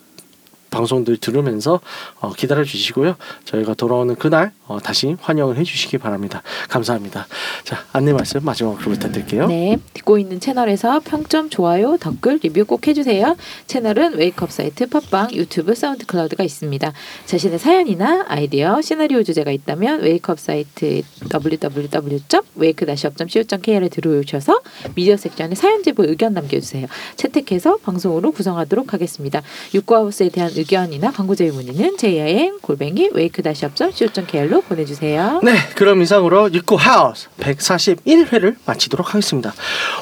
[0.76, 1.80] 방송들 들으면서
[2.20, 3.16] 어, 기다려 주시고요.
[3.46, 6.42] 저희가 돌아오는 그날 어, 다시 환영을 해주시기 바랍니다.
[6.68, 7.28] 감사합니다.
[7.64, 9.48] 자 안내 말씀 마지막으로 부탁드릴게요.
[9.48, 13.38] 네, 듣고 있는 채널에서 평점, 좋아요, 댓글, 리뷰 꼭 해주세요.
[13.68, 16.92] 채널은 Wake Up 사이트, 팟빵, YouTube, SoundCloud가 있습니다.
[17.26, 24.60] 자신의 사연이나 아이디어, 시나리오 주제가 있다면 Wake Up 사이트 www.wake-up.co.kr에 들어오셔서
[24.96, 26.88] 미디어 섹션에 사연 제보 의견 남겨주세요.
[27.16, 29.42] 채택해서 방송으로 구성하도록 하겠습니다.
[29.74, 35.42] 육구하우스에 대한 의견 이나 광고 제휴 문의는 jim 골뱅이 wake-up.co.kr로 보내주세요.
[35.44, 39.54] 네, 그럼 이상으로 육구 하우스 141회를 마치도록 하겠습니다.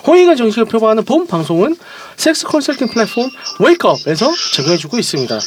[0.08, 1.76] 홍익은 정식을 표방하는 본 방송은
[2.16, 5.40] 섹스 컨설팅 플랫폼 웨이크업에서 제공해주고 있습니다.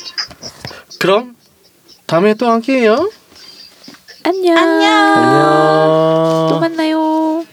[0.99, 1.35] 그럼
[2.07, 3.11] 다음에 또 함께해요.
[4.23, 4.59] 안녕.
[4.59, 6.49] 안녕.
[6.51, 7.45] 또 만나요.